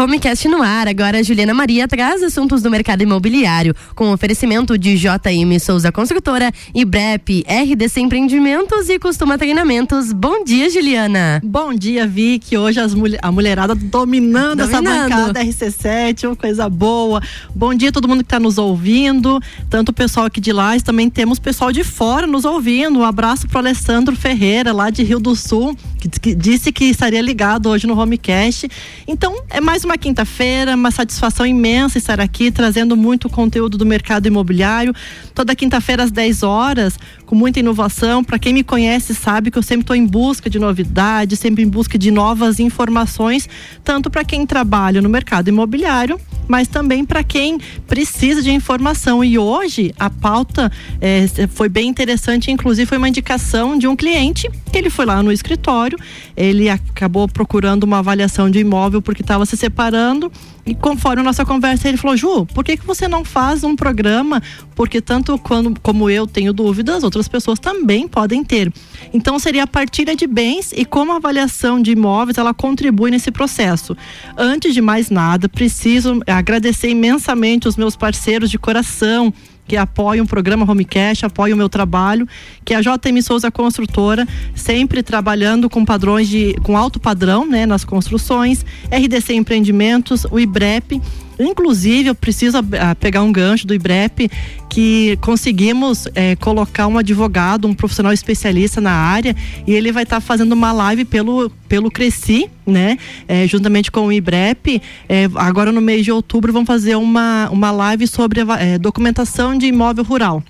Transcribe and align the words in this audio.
Homecast 0.00 0.48
no 0.48 0.62
ar. 0.62 0.88
Agora 0.88 1.18
a 1.18 1.22
Juliana 1.22 1.52
Maria 1.52 1.86
traz 1.86 2.22
assuntos 2.22 2.62
do 2.62 2.70
mercado 2.70 3.02
imobiliário, 3.02 3.74
com 3.94 4.10
oferecimento 4.10 4.78
de 4.78 4.96
JM 4.96 5.58
Souza 5.60 5.92
Construtora, 5.92 6.50
IBREP, 6.74 7.44
RDC 7.46 8.00
Empreendimentos 8.00 8.88
e 8.88 8.98
Costuma 8.98 9.36
Treinamentos. 9.36 10.10
Bom 10.14 10.42
dia, 10.42 10.70
Juliana. 10.70 11.42
Bom 11.44 11.74
dia, 11.74 12.06
Vicky. 12.06 12.56
Hoje 12.56 12.80
as 12.80 12.94
mulher, 12.94 13.20
a 13.20 13.30
mulherada 13.30 13.74
dominando, 13.74 14.60
dominando, 14.60 14.60
essa 14.60 14.80
bancada 14.80 15.44
RC7, 15.44 16.28
uma 16.28 16.36
coisa 16.36 16.66
boa. 16.70 17.20
Bom 17.54 17.74
dia 17.74 17.90
a 17.90 17.92
todo 17.92 18.08
mundo 18.08 18.20
que 18.20 18.26
está 18.26 18.40
nos 18.40 18.56
ouvindo, 18.56 19.38
tanto 19.68 19.90
o 19.90 19.92
pessoal 19.92 20.24
aqui 20.24 20.40
de 20.40 20.50
lá, 20.50 20.80
também 20.80 21.10
temos 21.10 21.38
pessoal 21.38 21.70
de 21.70 21.84
fora 21.84 22.26
nos 22.26 22.46
ouvindo. 22.46 22.98
Um 22.98 23.04
abraço 23.04 23.46
para 23.46 23.60
Alessandro 23.60 24.16
Ferreira, 24.16 24.72
lá 24.72 24.88
de 24.88 25.02
Rio 25.02 25.20
do 25.20 25.36
Sul, 25.36 25.76
que, 26.00 26.34
disse 26.34 26.70
que 26.70 26.84
estaria 26.84 27.20
ligado 27.20 27.68
hoje 27.68 27.86
no 27.86 27.98
Homecast. 27.98 28.68
Então, 29.06 29.42
é 29.50 29.60
mais 29.60 29.80
mais 29.80 29.84
uma 29.86 29.96
quinta-feira, 29.96 30.74
uma 30.74 30.90
satisfação 30.90 31.46
imensa 31.46 31.96
estar 31.96 32.20
aqui 32.20 32.50
trazendo 32.50 32.94
muito 32.94 33.30
conteúdo 33.30 33.78
do 33.78 33.86
mercado 33.86 34.26
imobiliário. 34.26 34.94
Toda 35.34 35.56
quinta-feira 35.56 36.02
às 36.02 36.10
10 36.10 36.42
horas, 36.42 36.98
com 37.24 37.34
muita 37.34 37.60
inovação. 37.60 38.22
Para 38.22 38.38
quem 38.38 38.52
me 38.52 38.62
conhece 38.62 39.14
sabe 39.14 39.50
que 39.50 39.56
eu 39.56 39.62
sempre 39.62 39.84
estou 39.84 39.96
em 39.96 40.04
busca 40.04 40.50
de 40.50 40.58
novidades, 40.58 41.38
sempre 41.38 41.62
em 41.62 41.68
busca 41.68 41.96
de 41.96 42.10
novas 42.10 42.60
informações, 42.60 43.48
tanto 43.82 44.10
para 44.10 44.22
quem 44.22 44.44
trabalha 44.44 45.00
no 45.00 45.08
mercado 45.08 45.48
imobiliário, 45.48 46.20
mas 46.50 46.66
também 46.66 47.04
para 47.04 47.22
quem 47.22 47.58
precisa 47.86 48.42
de 48.42 48.50
informação. 48.50 49.22
E 49.22 49.38
hoje 49.38 49.94
a 49.96 50.10
pauta 50.10 50.70
é, 51.00 51.26
foi 51.48 51.68
bem 51.68 51.88
interessante, 51.88 52.50
inclusive 52.50 52.86
foi 52.86 52.98
uma 52.98 53.08
indicação 53.08 53.78
de 53.78 53.86
um 53.86 53.94
cliente 53.94 54.50
que 54.72 54.76
ele 54.76 54.90
foi 54.90 55.06
lá 55.06 55.22
no 55.22 55.30
escritório, 55.30 55.96
ele 56.36 56.68
acabou 56.68 57.28
procurando 57.28 57.84
uma 57.84 57.98
avaliação 57.98 58.50
de 58.50 58.58
imóvel 58.58 59.00
porque 59.00 59.22
estava 59.22 59.46
se 59.46 59.56
separando 59.56 60.30
e 60.66 60.74
conforme 60.74 61.20
a 61.20 61.24
nossa 61.24 61.44
conversa, 61.44 61.88
ele 61.88 61.96
falou: 61.96 62.16
Ju, 62.16 62.46
por 62.46 62.64
que, 62.64 62.76
que 62.76 62.86
você 62.86 63.08
não 63.08 63.24
faz 63.24 63.64
um 63.64 63.74
programa? 63.74 64.42
Porque 64.74 65.00
tanto 65.00 65.38
quando, 65.38 65.78
como 65.80 66.08
eu 66.08 66.26
tenho 66.26 66.52
dúvidas, 66.52 67.02
outras 67.02 67.28
pessoas 67.28 67.58
também 67.58 68.06
podem 68.06 68.44
ter. 68.44 68.72
Então, 69.12 69.38
seria 69.38 69.64
a 69.64 69.66
partilha 69.66 70.14
de 70.14 70.26
bens 70.26 70.72
e 70.76 70.84
como 70.84 71.12
a 71.12 71.16
avaliação 71.16 71.80
de 71.80 71.92
imóveis 71.92 72.38
ela 72.38 72.54
contribui 72.54 73.10
nesse 73.10 73.30
processo. 73.30 73.96
Antes 74.36 74.74
de 74.74 74.80
mais 74.80 75.10
nada, 75.10 75.48
preciso 75.48 76.20
agradecer 76.26 76.88
imensamente 76.90 77.68
os 77.68 77.76
meus 77.76 77.96
parceiros 77.96 78.50
de 78.50 78.58
coração 78.58 79.32
que 79.70 79.76
apoiam 79.76 80.24
o 80.24 80.28
programa 80.28 80.68
Homecast, 80.68 81.24
apoiam 81.24 81.54
o 81.54 81.56
meu 81.56 81.68
trabalho, 81.68 82.26
que 82.64 82.74
é 82.74 82.76
a 82.76 82.80
JM 82.80 83.22
Souza 83.22 83.52
Construtora, 83.52 84.26
sempre 84.52 85.00
trabalhando 85.00 85.70
com 85.70 85.84
padrões 85.84 86.28
de 86.28 86.56
com 86.64 86.76
alto 86.76 86.98
padrão, 86.98 87.48
né, 87.48 87.66
nas 87.66 87.84
construções, 87.84 88.66
RDC 88.90 89.32
Empreendimentos, 89.32 90.26
o 90.28 90.40
IBREP 90.40 91.00
Inclusive, 91.40 92.08
eu 92.08 92.14
preciso 92.14 92.58
ah, 92.58 92.94
pegar 92.94 93.22
um 93.22 93.32
gancho 93.32 93.66
do 93.66 93.74
IBREP, 93.74 94.30
que 94.68 95.16
conseguimos 95.20 96.06
é, 96.14 96.36
colocar 96.36 96.86
um 96.86 96.98
advogado, 96.98 97.66
um 97.66 97.74
profissional 97.74 98.12
especialista 98.12 98.80
na 98.80 98.92
área, 98.92 99.34
e 99.66 99.72
ele 99.72 99.90
vai 99.90 100.02
estar 100.02 100.16
tá 100.16 100.20
fazendo 100.20 100.52
uma 100.52 100.70
live 100.70 101.04
pelo, 101.04 101.50
pelo 101.68 101.90
Cresci, 101.90 102.48
né? 102.66 102.98
É, 103.26 103.46
juntamente 103.46 103.90
com 103.90 104.06
o 104.06 104.12
IBREP. 104.12 104.82
É, 105.08 105.28
agora 105.36 105.72
no 105.72 105.80
mês 105.80 106.04
de 106.04 106.12
outubro 106.12 106.52
vão 106.52 106.66
fazer 106.66 106.96
uma, 106.96 107.48
uma 107.50 107.70
live 107.70 108.06
sobre 108.06 108.40
documentação 108.78 109.56
de 109.56 109.66
imóvel 109.66 110.04
rural. 110.04 110.42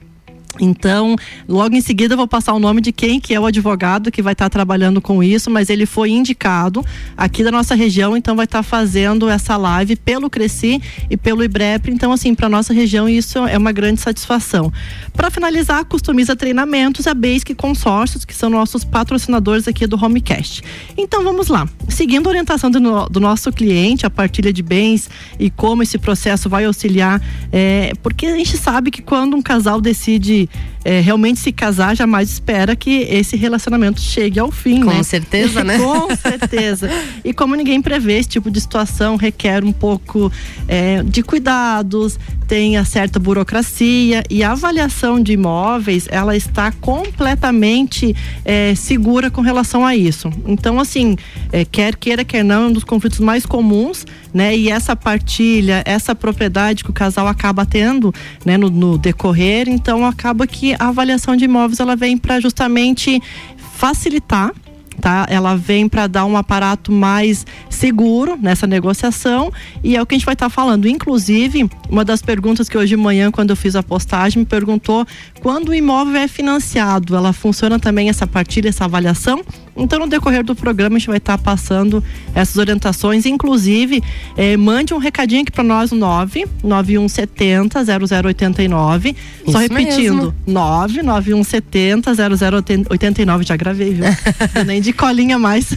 Então, 0.58 1.16
logo 1.48 1.74
em 1.74 1.80
seguida 1.80 2.14
eu 2.14 2.18
vou 2.18 2.26
passar 2.26 2.52
o 2.54 2.58
nome 2.58 2.80
de 2.80 2.92
quem 2.92 3.20
que 3.20 3.34
é 3.34 3.40
o 3.40 3.46
advogado 3.46 4.10
que 4.10 4.22
vai 4.22 4.32
estar 4.32 4.46
tá 4.46 4.50
trabalhando 4.50 5.00
com 5.00 5.22
isso, 5.22 5.50
mas 5.50 5.70
ele 5.70 5.86
foi 5.86 6.10
indicado 6.10 6.84
aqui 7.16 7.44
da 7.44 7.50
nossa 7.50 7.74
região, 7.74 8.16
então 8.16 8.34
vai 8.34 8.46
estar 8.46 8.58
tá 8.58 8.62
fazendo 8.62 9.28
essa 9.28 9.56
live 9.56 9.96
pelo 9.96 10.28
Cresci 10.28 10.82
e 11.08 11.16
pelo 11.16 11.44
IBREP. 11.44 11.90
Então, 11.90 12.10
assim, 12.12 12.34
para 12.34 12.48
nossa 12.48 12.72
região 12.72 13.08
isso 13.08 13.38
é 13.46 13.56
uma 13.56 13.72
grande 13.72 14.00
satisfação. 14.00 14.72
Para 15.12 15.30
finalizar, 15.30 15.84
customiza 15.84 16.34
treinamentos 16.34 17.06
a 17.06 17.14
Basic 17.14 17.54
Consórcios, 17.54 18.24
que 18.24 18.34
são 18.34 18.50
nossos 18.50 18.84
patrocinadores 18.84 19.68
aqui 19.68 19.86
do 19.86 20.02
Homecast. 20.02 20.62
Então, 20.96 21.22
vamos 21.22 21.48
lá. 21.48 21.68
Seguindo 21.88 22.26
a 22.26 22.30
orientação 22.30 22.70
do, 22.70 23.06
do 23.06 23.20
nosso 23.20 23.52
cliente, 23.52 24.06
a 24.06 24.10
partilha 24.10 24.52
de 24.52 24.62
bens 24.62 25.08
e 25.38 25.50
como 25.50 25.82
esse 25.82 25.98
processo 25.98 26.48
vai 26.48 26.64
auxiliar, 26.64 27.20
é, 27.52 27.92
porque 28.02 28.26
a 28.26 28.36
gente 28.36 28.56
sabe 28.56 28.90
que 28.90 29.02
quando 29.02 29.36
um 29.36 29.42
casal 29.42 29.80
decide 29.80 30.39
yeah 30.40 30.46
é, 30.84 31.00
realmente 31.00 31.40
se 31.40 31.52
casar, 31.52 31.94
jamais 31.96 32.30
espera 32.30 32.74
que 32.74 33.06
esse 33.10 33.36
relacionamento 33.36 34.00
chegue 34.00 34.38
ao 34.38 34.50
fim, 34.50 34.82
Com 34.82 34.90
né? 34.90 35.02
certeza, 35.02 35.62
né? 35.62 35.78
Com 35.80 36.14
certeza. 36.16 36.90
E 37.24 37.32
como 37.32 37.54
ninguém 37.54 37.80
prevê 37.82 38.18
esse 38.18 38.28
tipo 38.28 38.50
de 38.50 38.60
situação, 38.60 39.16
requer 39.16 39.64
um 39.64 39.72
pouco 39.72 40.32
é, 40.66 41.02
de 41.02 41.22
cuidados, 41.22 42.18
tem 42.50 42.76
a 42.76 42.84
certa 42.84 43.20
burocracia 43.20 44.24
e 44.28 44.42
a 44.42 44.50
avaliação 44.52 45.22
de 45.22 45.34
imóveis, 45.34 46.08
ela 46.10 46.36
está 46.36 46.72
completamente 46.72 48.14
é, 48.44 48.74
segura 48.74 49.30
com 49.30 49.40
relação 49.40 49.86
a 49.86 49.94
isso. 49.94 50.28
Então, 50.46 50.80
assim, 50.80 51.16
é, 51.52 51.64
quer 51.64 51.94
queira, 51.94 52.24
quer 52.24 52.42
não, 52.42 52.64
é 52.64 52.66
um 52.66 52.72
dos 52.72 52.82
conflitos 52.82 53.20
mais 53.20 53.46
comuns, 53.46 54.04
né? 54.34 54.56
E 54.56 54.68
essa 54.68 54.96
partilha, 54.96 55.82
essa 55.86 56.12
propriedade 56.12 56.82
que 56.82 56.90
o 56.90 56.92
casal 56.92 57.28
acaba 57.28 57.64
tendo, 57.64 58.12
né, 58.44 58.56
no, 58.56 58.68
no 58.68 58.98
decorrer, 58.98 59.68
então 59.68 60.04
acaba 60.04 60.46
que 60.46 60.69
a 60.78 60.88
avaliação 60.88 61.36
de 61.36 61.44
imóveis 61.44 61.80
ela 61.80 61.96
vem 61.96 62.16
para 62.16 62.40
justamente 62.40 63.22
facilitar 63.56 64.52
tá? 65.00 65.26
Ela 65.28 65.56
vem 65.56 65.88
para 65.88 66.06
dar 66.06 66.24
um 66.26 66.36
aparato 66.36 66.92
mais 66.92 67.46
seguro 67.68 68.38
nessa 68.40 68.66
negociação 68.66 69.52
e 69.82 69.96
é 69.96 70.02
o 70.02 70.06
que 70.06 70.14
a 70.14 70.18
gente 70.18 70.26
vai 70.26 70.34
estar 70.34 70.46
tá 70.46 70.50
falando. 70.50 70.86
Inclusive, 70.86 71.68
uma 71.88 72.04
das 72.04 72.22
perguntas 72.22 72.68
que 72.68 72.76
hoje 72.76 72.90
de 72.90 72.96
manhã, 72.96 73.30
quando 73.30 73.50
eu 73.50 73.56
fiz 73.56 73.74
a 73.74 73.82
postagem, 73.82 74.40
me 74.40 74.46
perguntou 74.46 75.06
quando 75.40 75.70
o 75.70 75.74
imóvel 75.74 76.16
é 76.16 76.28
financiado, 76.28 77.16
ela 77.16 77.32
funciona 77.32 77.78
também 77.78 78.08
essa 78.08 78.26
partilha, 78.26 78.68
essa 78.68 78.84
avaliação? 78.84 79.42
Então, 79.76 79.98
no 80.00 80.06
decorrer 80.06 80.44
do 80.44 80.54
programa, 80.54 80.96
a 80.96 80.98
gente 80.98 81.08
vai 81.08 81.16
estar 81.16 81.38
passando 81.38 82.04
essas 82.34 82.56
orientações. 82.56 83.24
Inclusive, 83.24 84.02
eh, 84.36 84.56
mande 84.56 84.92
um 84.92 84.98
recadinho 84.98 85.42
aqui 85.42 85.50
para 85.50 85.64
nós, 85.64 85.90
99170 85.92 87.82
0089. 87.84 89.16
Só 89.48 89.58
repetindo, 89.58 90.34
99170 90.46 92.12
0089. 92.14 93.44
Já 93.44 93.56
gravei, 93.56 93.94
viu? 93.94 94.04
nem 94.66 94.82
de 94.82 94.92
colinha 94.92 95.38
mais. 95.38 95.74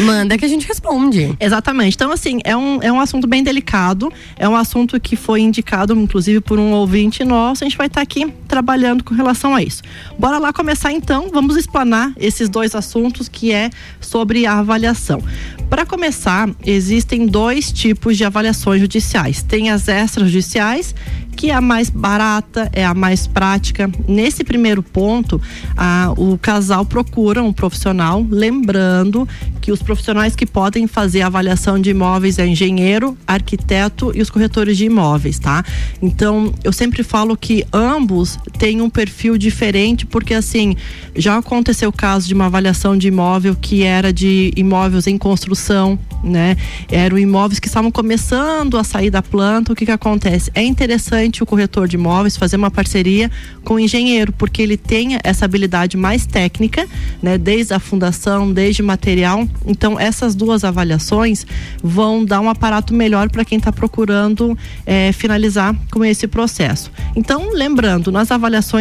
Manda 0.00 0.36
que 0.36 0.44
a 0.44 0.48
gente 0.48 0.68
responde. 0.68 1.34
Exatamente. 1.40 1.94
Então, 1.94 2.12
assim, 2.12 2.40
é 2.44 2.54
um, 2.56 2.82
é 2.82 2.92
um 2.92 3.00
assunto 3.00 3.26
bem 3.26 3.42
delicado. 3.42 4.12
É 4.36 4.46
um 4.46 4.56
assunto 4.56 5.00
que 5.00 5.16
foi 5.16 5.40
indicado, 5.40 5.94
inclusive, 5.94 6.40
por 6.40 6.58
um 6.58 6.72
ouvinte 6.72 7.24
nosso. 7.24 7.64
A 7.64 7.66
gente 7.66 7.78
vai 7.78 7.86
estar 7.86 8.02
aqui 8.02 8.30
trabalhando 8.46 8.97
com 9.04 9.14
relação 9.14 9.54
a 9.54 9.62
isso. 9.62 9.82
Bora 10.18 10.38
lá 10.38 10.52
começar, 10.52 10.92
então. 10.92 11.28
Vamos 11.32 11.56
explanar 11.56 12.12
esses 12.16 12.48
dois 12.48 12.74
assuntos 12.74 13.28
que 13.28 13.52
é 13.52 13.70
sobre 14.00 14.46
a 14.46 14.58
avaliação. 14.58 15.22
Para 15.68 15.84
começar, 15.84 16.48
existem 16.64 17.26
dois 17.26 17.70
tipos 17.70 18.16
de 18.16 18.24
avaliações 18.24 18.80
judiciais. 18.80 19.42
Tem 19.42 19.70
as 19.70 19.88
extrajudiciais 19.88 20.94
que 21.38 21.52
é 21.52 21.54
a 21.54 21.60
mais 21.60 21.88
barata, 21.88 22.68
é 22.72 22.84
a 22.84 22.92
mais 22.92 23.28
prática. 23.28 23.88
Nesse 24.08 24.42
primeiro 24.42 24.82
ponto, 24.82 25.40
a, 25.76 26.12
o 26.16 26.36
casal 26.36 26.84
procura 26.84 27.40
um 27.44 27.52
profissional, 27.52 28.26
lembrando 28.28 29.26
que 29.60 29.70
os 29.70 29.80
profissionais 29.80 30.34
que 30.34 30.44
podem 30.44 30.88
fazer 30.88 31.22
avaliação 31.22 31.80
de 31.80 31.90
imóveis 31.90 32.40
é 32.40 32.46
engenheiro, 32.46 33.16
arquiteto 33.24 34.10
e 34.16 34.20
os 34.20 34.30
corretores 34.30 34.76
de 34.76 34.86
imóveis, 34.86 35.38
tá? 35.38 35.64
Então, 36.02 36.52
eu 36.64 36.72
sempre 36.72 37.04
falo 37.04 37.36
que 37.36 37.64
ambos 37.72 38.36
têm 38.58 38.80
um 38.80 38.87
perfil 38.88 39.36
diferente, 39.36 40.06
porque 40.06 40.34
assim, 40.34 40.76
já 41.14 41.36
aconteceu 41.36 41.88
o 41.88 41.92
caso 41.92 42.26
de 42.26 42.34
uma 42.34 42.46
avaliação 42.46 42.96
de 42.96 43.08
imóvel 43.08 43.56
que 43.60 43.82
era 43.82 44.12
de 44.12 44.52
imóveis 44.56 45.06
em 45.06 45.18
construção, 45.18 45.98
né? 46.22 46.56
Eram 46.90 47.18
imóveis 47.18 47.58
que 47.58 47.68
estavam 47.68 47.90
começando 47.90 48.76
a 48.76 48.84
sair 48.84 49.10
da 49.10 49.22
planta. 49.22 49.72
O 49.72 49.76
que 49.76 49.84
que 49.84 49.90
acontece? 49.90 50.50
É 50.54 50.62
interessante 50.62 51.42
o 51.42 51.46
corretor 51.46 51.88
de 51.88 51.96
imóveis 51.96 52.36
fazer 52.36 52.56
uma 52.56 52.70
parceria 52.70 53.30
com 53.64 53.74
o 53.74 53.80
engenheiro, 53.80 54.32
porque 54.32 54.62
ele 54.62 54.76
tem 54.76 55.18
essa 55.22 55.44
habilidade 55.44 55.96
mais 55.96 56.26
técnica, 56.26 56.86
né, 57.22 57.38
desde 57.38 57.74
a 57.74 57.78
fundação, 57.78 58.52
desde 58.52 58.82
material. 58.82 59.46
Então, 59.66 59.98
essas 59.98 60.34
duas 60.34 60.64
avaliações 60.64 61.46
vão 61.82 62.24
dar 62.24 62.40
um 62.40 62.48
aparato 62.48 62.94
melhor 62.94 63.30
para 63.30 63.44
quem 63.44 63.58
está 63.58 63.72
procurando 63.72 64.56
é, 64.86 65.12
finalizar 65.12 65.74
com 65.90 66.04
esse 66.04 66.26
processo. 66.26 66.90
Então, 67.14 67.50
lembrando, 67.52 68.10
nas 68.10 68.30
avaliações 68.30 68.77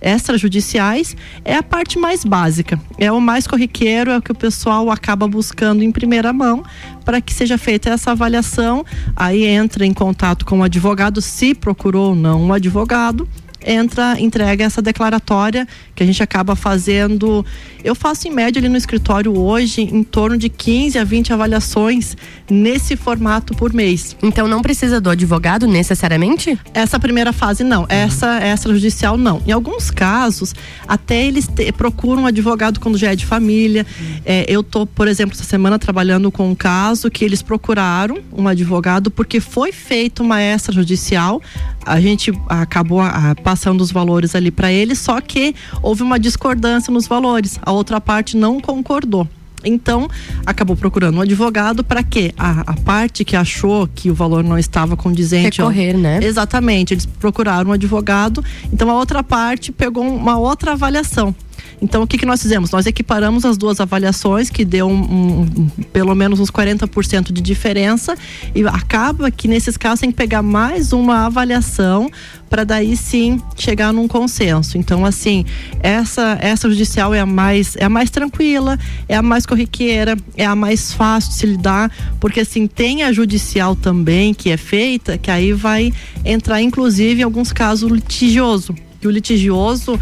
extrajudiciais 0.00 1.16
é 1.44 1.56
a 1.56 1.62
parte 1.62 1.98
mais 1.98 2.24
básica, 2.24 2.80
é 2.98 3.10
o 3.10 3.20
mais 3.20 3.46
corriqueiro, 3.46 4.10
é 4.10 4.18
o 4.18 4.22
que 4.22 4.32
o 4.32 4.34
pessoal 4.34 4.90
acaba 4.90 5.26
buscando 5.26 5.82
em 5.82 5.90
primeira 5.90 6.32
mão 6.32 6.62
para 7.04 7.20
que 7.20 7.32
seja 7.32 7.58
feita 7.58 7.90
essa 7.90 8.12
avaliação. 8.12 8.84
Aí 9.16 9.44
entra 9.44 9.84
em 9.84 9.92
contato 9.92 10.44
com 10.44 10.60
o 10.60 10.62
advogado, 10.62 11.20
se 11.20 11.54
procurou 11.54 12.10
ou 12.10 12.14
não 12.14 12.42
um 12.42 12.52
advogado 12.52 13.28
entra, 13.64 14.20
entrega 14.20 14.64
essa 14.64 14.80
declaratória 14.82 15.66
que 15.94 16.02
a 16.02 16.06
gente 16.06 16.22
acaba 16.22 16.56
fazendo. 16.56 17.44
Eu 17.82 17.94
faço 17.94 18.28
em 18.28 18.30
média 18.30 18.60
ali 18.60 18.68
no 18.68 18.76
escritório 18.76 19.38
hoje 19.38 19.82
em 19.82 20.02
torno 20.02 20.36
de 20.36 20.48
15 20.48 20.98
a 20.98 21.04
20 21.04 21.32
avaliações 21.32 22.16
nesse 22.50 22.96
formato 22.96 23.54
por 23.54 23.72
mês. 23.72 24.16
Então 24.22 24.46
não 24.46 24.62
precisa 24.62 25.00
do 25.00 25.10
advogado 25.10 25.66
necessariamente? 25.66 26.58
Essa 26.74 26.98
primeira 26.98 27.32
fase 27.32 27.64
não, 27.64 27.86
essa 27.88 28.40
extrajudicial 28.46 29.16
não. 29.16 29.42
Em 29.46 29.52
alguns 29.52 29.90
casos, 29.90 30.54
até 30.86 31.26
eles 31.26 31.46
te, 31.46 31.70
procuram 31.72 32.22
um 32.22 32.26
advogado 32.26 32.80
quando 32.80 32.98
já 32.98 33.12
é 33.12 33.16
de 33.16 33.26
família. 33.26 33.86
É, 34.24 34.44
eu 34.48 34.62
tô, 34.62 34.86
por 34.86 35.08
exemplo, 35.08 35.34
essa 35.34 35.44
semana 35.44 35.78
trabalhando 35.78 36.30
com 36.30 36.50
um 36.50 36.54
caso 36.54 37.10
que 37.10 37.24
eles 37.24 37.42
procuraram 37.42 38.18
um 38.36 38.48
advogado 38.48 39.10
porque 39.10 39.40
foi 39.40 39.72
feita 39.72 40.22
uma 40.22 40.42
extrajudicial. 40.42 41.40
A 41.84 42.00
gente 42.00 42.32
acabou 42.48 43.00
a, 43.00 43.34
passando 43.50 43.80
os 43.80 43.90
valores 43.90 44.36
ali 44.36 44.48
para 44.48 44.70
eles, 44.70 45.00
só 45.00 45.20
que 45.20 45.56
houve 45.82 46.04
uma 46.04 46.20
discordância 46.20 46.92
nos 46.92 47.08
valores. 47.08 47.58
A 47.62 47.72
outra 47.72 48.00
parte 48.00 48.36
não 48.36 48.60
concordou. 48.60 49.26
Então, 49.64 50.08
acabou 50.46 50.76
procurando 50.76 51.18
um 51.18 51.20
advogado 51.20 51.82
para 51.82 52.00
quê? 52.04 52.32
A, 52.38 52.60
a, 52.60 52.74
parte 52.74 53.24
que 53.24 53.34
achou 53.34 53.88
que 53.92 54.08
o 54.08 54.14
valor 54.14 54.44
não 54.44 54.56
estava 54.56 54.96
condizente. 54.96 55.60
Recorrer, 55.60 55.96
ó, 55.96 55.98
né? 55.98 56.20
Exatamente. 56.22 56.94
Eles 56.94 57.06
procuraram 57.06 57.70
um 57.70 57.72
advogado. 57.72 58.42
Então, 58.72 58.88
a 58.88 58.94
outra 58.94 59.20
parte 59.20 59.72
pegou 59.72 60.04
uma 60.04 60.38
outra 60.38 60.72
avaliação. 60.72 61.34
Então, 61.82 62.02
o 62.02 62.06
que, 62.06 62.18
que 62.18 62.26
nós 62.26 62.42
fizemos? 62.42 62.70
Nós 62.70 62.86
equiparamos 62.86 63.44
as 63.44 63.56
duas 63.56 63.80
avaliações, 63.80 64.50
que 64.50 64.64
deu 64.64 64.86
um, 64.88 65.42
um, 65.42 65.68
pelo 65.92 66.14
menos 66.14 66.38
uns 66.38 66.50
40% 66.50 67.32
de 67.32 67.40
diferença, 67.40 68.14
e 68.54 68.62
acaba 68.66 69.30
que 69.30 69.48
nesses 69.48 69.76
casos 69.76 70.00
tem 70.00 70.10
que 70.10 70.16
pegar 70.16 70.42
mais 70.42 70.92
uma 70.92 71.26
avaliação 71.26 72.10
para 72.50 72.64
daí 72.64 72.96
sim 72.96 73.40
chegar 73.56 73.92
num 73.92 74.08
consenso. 74.08 74.76
Então, 74.76 75.06
assim, 75.06 75.44
essa 75.82 76.36
essa 76.40 76.68
judicial 76.68 77.14
é 77.14 77.20
a 77.20 77.26
mais 77.26 77.76
é 77.76 77.84
a 77.84 77.88
mais 77.88 78.10
tranquila, 78.10 78.78
é 79.08 79.16
a 79.16 79.22
mais 79.22 79.46
corriqueira, 79.46 80.16
é 80.36 80.44
a 80.44 80.56
mais 80.56 80.92
fácil 80.92 81.30
de 81.30 81.36
se 81.36 81.46
lidar, 81.46 81.90
porque 82.18 82.40
assim 82.40 82.66
tem 82.66 83.04
a 83.04 83.12
judicial 83.12 83.76
também 83.76 84.34
que 84.34 84.50
é 84.50 84.56
feita, 84.56 85.16
que 85.16 85.30
aí 85.30 85.52
vai 85.52 85.92
entrar 86.24 86.60
inclusive 86.60 87.20
em 87.20 87.24
alguns 87.24 87.52
casos 87.52 87.90
litigioso. 87.90 88.74
E 89.02 89.06
o 89.06 89.10
litigioso 89.10 89.98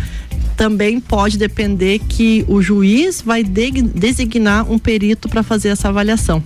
também 0.58 0.98
pode 0.98 1.38
depender 1.38 2.00
que 2.00 2.44
o 2.48 2.60
juiz 2.60 3.22
vai 3.22 3.44
de, 3.44 3.70
designar 3.80 4.68
um 4.68 4.76
perito 4.76 5.28
para 5.28 5.44
fazer 5.44 5.68
essa 5.68 5.88
avaliação. 5.88 6.42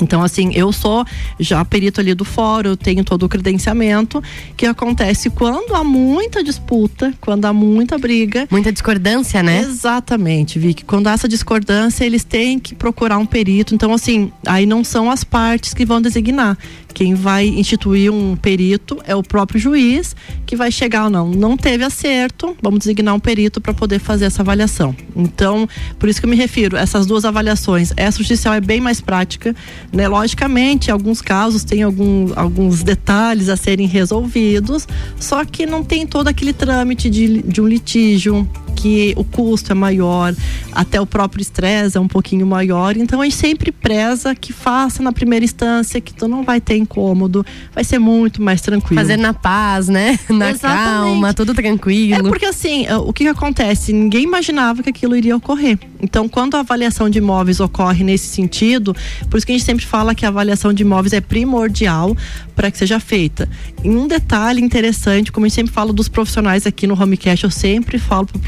Então, 0.00 0.22
assim, 0.22 0.52
eu 0.54 0.72
sou 0.72 1.04
já 1.38 1.64
perito 1.64 2.00
ali 2.00 2.14
do 2.14 2.24
fórum, 2.24 2.70
eu 2.70 2.76
tenho 2.76 3.04
todo 3.04 3.24
o 3.24 3.28
credenciamento, 3.28 4.22
que 4.56 4.66
acontece 4.66 5.30
quando 5.30 5.74
há 5.74 5.84
muita 5.84 6.42
disputa, 6.42 7.12
quando 7.20 7.44
há 7.44 7.52
muita 7.52 7.98
briga. 7.98 8.46
Muita 8.50 8.72
discordância, 8.72 9.42
né? 9.42 9.60
Exatamente, 9.60 10.58
Vicky. 10.58 10.84
Quando 10.84 11.08
há 11.08 11.12
essa 11.12 11.28
discordância, 11.28 12.04
eles 12.04 12.24
têm 12.24 12.58
que 12.58 12.74
procurar 12.74 13.18
um 13.18 13.26
perito. 13.26 13.74
Então, 13.74 13.92
assim, 13.92 14.32
aí 14.46 14.66
não 14.66 14.82
são 14.82 15.10
as 15.10 15.24
partes 15.24 15.74
que 15.74 15.84
vão 15.84 16.00
designar. 16.00 16.56
Quem 16.92 17.14
vai 17.14 17.46
instituir 17.46 18.12
um 18.12 18.36
perito 18.36 18.98
é 19.06 19.16
o 19.16 19.22
próprio 19.22 19.58
juiz, 19.58 20.14
que 20.44 20.54
vai 20.54 20.70
chegar 20.70 21.04
ou 21.04 21.10
não. 21.10 21.30
Não 21.30 21.56
teve 21.56 21.84
acerto, 21.84 22.56
vamos 22.62 22.80
designar 22.80 23.14
um 23.14 23.20
perito 23.20 23.60
para 23.60 23.72
poder 23.72 23.98
fazer 23.98 24.26
essa 24.26 24.42
avaliação. 24.42 24.94
Então, 25.16 25.68
por 25.98 26.08
isso 26.08 26.20
que 26.20 26.26
eu 26.26 26.30
me 26.30 26.36
refiro, 26.36 26.76
essas 26.76 27.06
duas 27.06 27.24
avaliações. 27.24 27.92
Essa 27.96 28.22
judicial 28.22 28.54
é 28.54 28.60
bem 28.60 28.80
mais 28.80 29.00
prática, 29.00 29.54
né? 29.92 30.08
Logicamente, 30.08 30.88
em 30.88 30.92
alguns 30.92 31.20
casos 31.20 31.64
tem 31.64 31.82
algum, 31.82 32.32
alguns 32.34 32.82
detalhes 32.82 33.48
a 33.48 33.56
serem 33.56 33.86
resolvidos, 33.86 34.88
só 35.20 35.44
que 35.44 35.66
não 35.66 35.84
tem 35.84 36.06
todo 36.06 36.28
aquele 36.28 36.52
trâmite 36.52 37.10
de, 37.10 37.42
de 37.42 37.60
um 37.60 37.68
litígio, 37.68 38.48
que 38.82 39.14
o 39.16 39.22
custo 39.22 39.70
é 39.70 39.74
maior, 39.76 40.34
até 40.72 41.00
o 41.00 41.06
próprio 41.06 41.40
estresse 41.40 41.96
é 41.96 42.00
um 42.00 42.08
pouquinho 42.08 42.44
maior. 42.44 42.96
Então 42.96 43.20
a 43.20 43.24
gente 43.24 43.36
sempre 43.36 43.70
preza 43.70 44.34
que 44.34 44.52
faça 44.52 45.00
na 45.00 45.12
primeira 45.12 45.44
instância, 45.44 46.00
que 46.00 46.12
tu 46.12 46.26
não 46.26 46.42
vai 46.42 46.60
ter 46.60 46.76
incômodo, 46.76 47.46
vai 47.72 47.84
ser 47.84 48.00
muito 48.00 48.42
mais 48.42 48.60
tranquilo. 48.60 49.00
Fazer 49.00 49.16
na 49.16 49.32
paz, 49.32 49.88
né? 49.88 50.18
Na 50.28 50.50
Exatamente. 50.50 50.84
calma, 50.84 51.34
tudo 51.34 51.54
tranquilo. 51.54 52.26
É 52.26 52.28
porque 52.28 52.46
assim, 52.46 52.86
eh, 52.86 52.96
o 52.96 53.12
que, 53.12 53.24
que 53.24 53.30
acontece? 53.30 53.92
Ninguém 53.92 54.24
imaginava 54.24 54.82
que 54.82 54.90
aquilo 54.90 55.14
iria 55.14 55.36
ocorrer. 55.36 55.78
Então, 56.00 56.28
quando 56.28 56.56
a 56.56 56.60
avaliação 56.60 57.08
de 57.08 57.18
imóveis 57.18 57.60
ocorre 57.60 58.02
nesse 58.02 58.26
sentido, 58.26 58.96
por 59.30 59.36
isso 59.36 59.46
que 59.46 59.52
a 59.52 59.56
gente 59.56 59.64
sempre 59.64 59.86
fala 59.86 60.14
que 60.14 60.26
a 60.26 60.28
avaliação 60.28 60.72
de 60.72 60.82
imóveis 60.82 61.12
é 61.12 61.20
primordial 61.20 62.16
para 62.56 62.70
que 62.70 62.78
seja 62.78 62.98
feita. 62.98 63.48
E 63.84 63.88
um 63.88 64.08
detalhe 64.08 64.60
interessante, 64.60 65.30
como 65.30 65.46
a 65.46 65.48
gente 65.48 65.54
sempre 65.54 65.72
fala 65.72 65.92
dos 65.92 66.08
profissionais 66.08 66.66
aqui 66.66 66.86
no 66.86 67.00
Homecast, 67.00 67.44
eu 67.44 67.50
sempre 67.50 67.98
falo 67.98 68.26
para 68.26 68.40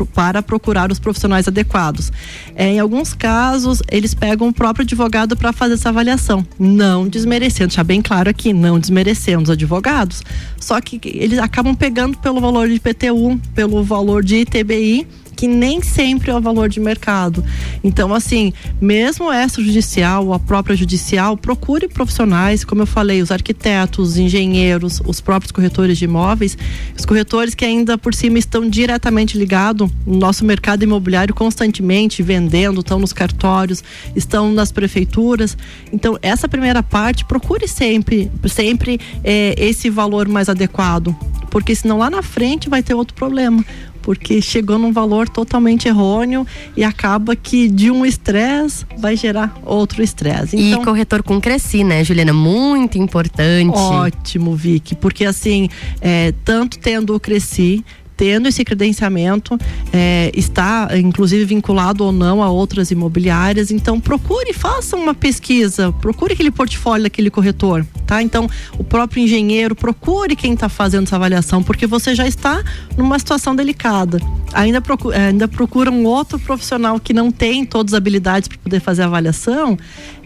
procurar 0.43 0.91
os 0.91 0.99
profissionais 0.99 1.49
adequados. 1.49 2.13
É, 2.55 2.69
em 2.69 2.79
alguns 2.79 3.13
casos, 3.13 3.83
eles 3.91 4.15
pegam 4.15 4.49
o 4.49 4.53
próprio 4.53 4.85
advogado 4.85 5.37
para 5.37 5.53
fazer 5.53 5.75
essa 5.75 5.89
avaliação, 5.89 6.47
não 6.59 7.07
desmerecendo, 7.07 7.69
deixar 7.69 7.85
bem 7.85 8.01
claro 8.01 8.31
aqui, 8.31 8.53
não 8.53 8.79
desmerecendo 8.79 9.45
os 9.45 9.51
advogados. 9.51 10.23
Só 10.59 10.81
que 10.81 11.01
eles 11.05 11.39
acabam 11.39 11.75
pegando 11.75 12.17
pelo 12.19 12.41
valor 12.41 12.69
de 12.69 12.75
IPTU, 12.75 13.41
pelo 13.55 13.83
valor 13.83 14.23
de 14.25 14.37
ITBI 14.37 15.07
que 15.35 15.47
nem 15.47 15.83
sempre 15.83 16.31
é 16.31 16.35
o 16.35 16.41
valor 16.41 16.69
de 16.69 16.81
mercado. 16.81 17.45
Então, 17.83 18.15
assim, 18.15 18.53
mesmo 18.81 19.33
extrajudicial 19.33 20.27
ou 20.27 20.35
a 20.35 20.39
própria 20.39 20.77
judicial, 20.77 21.37
procure 21.37 21.89
profissionais, 21.89 22.65
como 22.65 22.83
eu 22.83 22.87
falei, 22.87 23.21
os 23.21 23.31
arquitetos, 23.31 24.11
os 24.11 24.17
engenheiros, 24.17 25.03
os 25.05 25.21
próprios 25.21 25.53
corretores 25.53 25.99
de 25.99 26.05
imóveis, 26.05 26.57
os 26.99 27.05
corretores 27.05 27.55
que 27.55 27.65
ainda 27.65 27.99
por 27.99 28.15
cima 28.15 28.39
estão 28.39 28.69
diretamente 28.69 29.37
ligados 29.37 29.91
no 30.07 30.17
nosso 30.17 30.45
mercado 30.45 30.83
imobiliário 30.83 31.35
constantemente 31.35 32.23
vendendo, 32.23 32.81
estão 32.81 32.99
nos 32.99 33.13
cartórios, 33.13 33.83
estão 34.15 34.53
nas 34.53 34.71
prefeituras. 34.71 35.57
Então, 35.93 36.19
essa 36.23 36.49
primeira 36.49 36.83
parte, 36.83 37.25
procure 37.25 37.67
sempre, 37.67 38.31
sempre 38.49 39.01
é, 39.23 39.55
esse 39.59 39.91
valor 39.91 40.29
mais 40.29 40.49
adequado, 40.49 41.15
porque 41.51 41.75
senão 41.75 41.99
lá 41.99 42.11
na 42.11 42.23
frente 42.23 42.69
vai 42.69 42.83
ter 42.83 42.95
outro 42.95 43.15
problema 43.15 43.65
porque 44.05 44.43
chegou 44.43 44.79
num 44.79 44.93
valor 44.93 45.27
totalmente 45.27 45.89
errôneo 45.89 46.47
e 46.77 46.85
acaba 46.85 47.35
que 47.35 47.71
de 47.71 47.91
um 47.91 48.05
estresse 48.05 48.85
vai 48.99 49.17
gerar 49.17 49.59
outro 49.65 50.03
estresse. 50.03 50.57
Então, 50.57 50.83
e 50.83 50.85
corretor 50.85 51.23
com 51.23 51.41
Cresci, 51.41 51.83
né, 51.83 52.05
Juliana? 52.05 52.35
Muito 52.35 52.99
importante. 52.99 53.75
Ótimo, 53.75 54.55
Vicky, 54.55 54.95
porque 54.95 55.25
assim, 55.25 55.71
é, 56.03 56.35
tanto 56.45 56.79
tendo 56.79 57.15
o 57.15 57.19
Cresci, 57.19 57.83
tendo 58.17 58.49
esse 58.49 58.65
credenciamento, 58.65 59.59
é, 59.93 60.31
está 60.35 60.89
inclusive 60.97 61.45
vinculado 61.45 62.05
ou 62.05 62.13
não 62.13 62.43
a 62.43 62.49
outras 62.49 62.91
imobiliárias. 62.91 63.71
Então, 63.71 64.01
procure, 64.01 64.53
faça 64.53 64.97
uma 64.97 65.15
pesquisa, 65.15 65.93
procure 65.93 66.35
aquele 66.35 66.51
portfólio 66.51 67.05
daquele 67.05 67.31
corretor, 67.31 67.87
tá? 68.07 68.23
Então, 68.23 68.49
o 68.79 68.85
próprio 68.85 69.23
engenheiro, 69.23 69.75
procure 69.75 70.37
quem 70.37 70.55
está 70.55 70.69
fazendo 70.69 71.05
essa 71.05 71.17
avaliação, 71.17 71.63
porque 71.63 71.87
você 71.87 72.15
já 72.15 72.27
está 72.27 72.63
numa 72.97 73.19
situação 73.19 73.55
delicada. 73.55 74.21
Ainda 74.53 74.81
procura, 74.81 75.19
ainda 75.19 75.49
procura 75.49 75.91
um 75.91 76.05
outro 76.05 76.39
profissional 76.39 77.01
que 77.01 77.13
não 77.13 77.31
tem 77.31 77.65
todas 77.65 77.93
as 77.93 77.99
habilidades 77.99 78.49
para 78.49 78.59
poder 78.59 78.81
fazer 78.81 79.03
a 79.03 79.07
avaliação, 79.07 79.77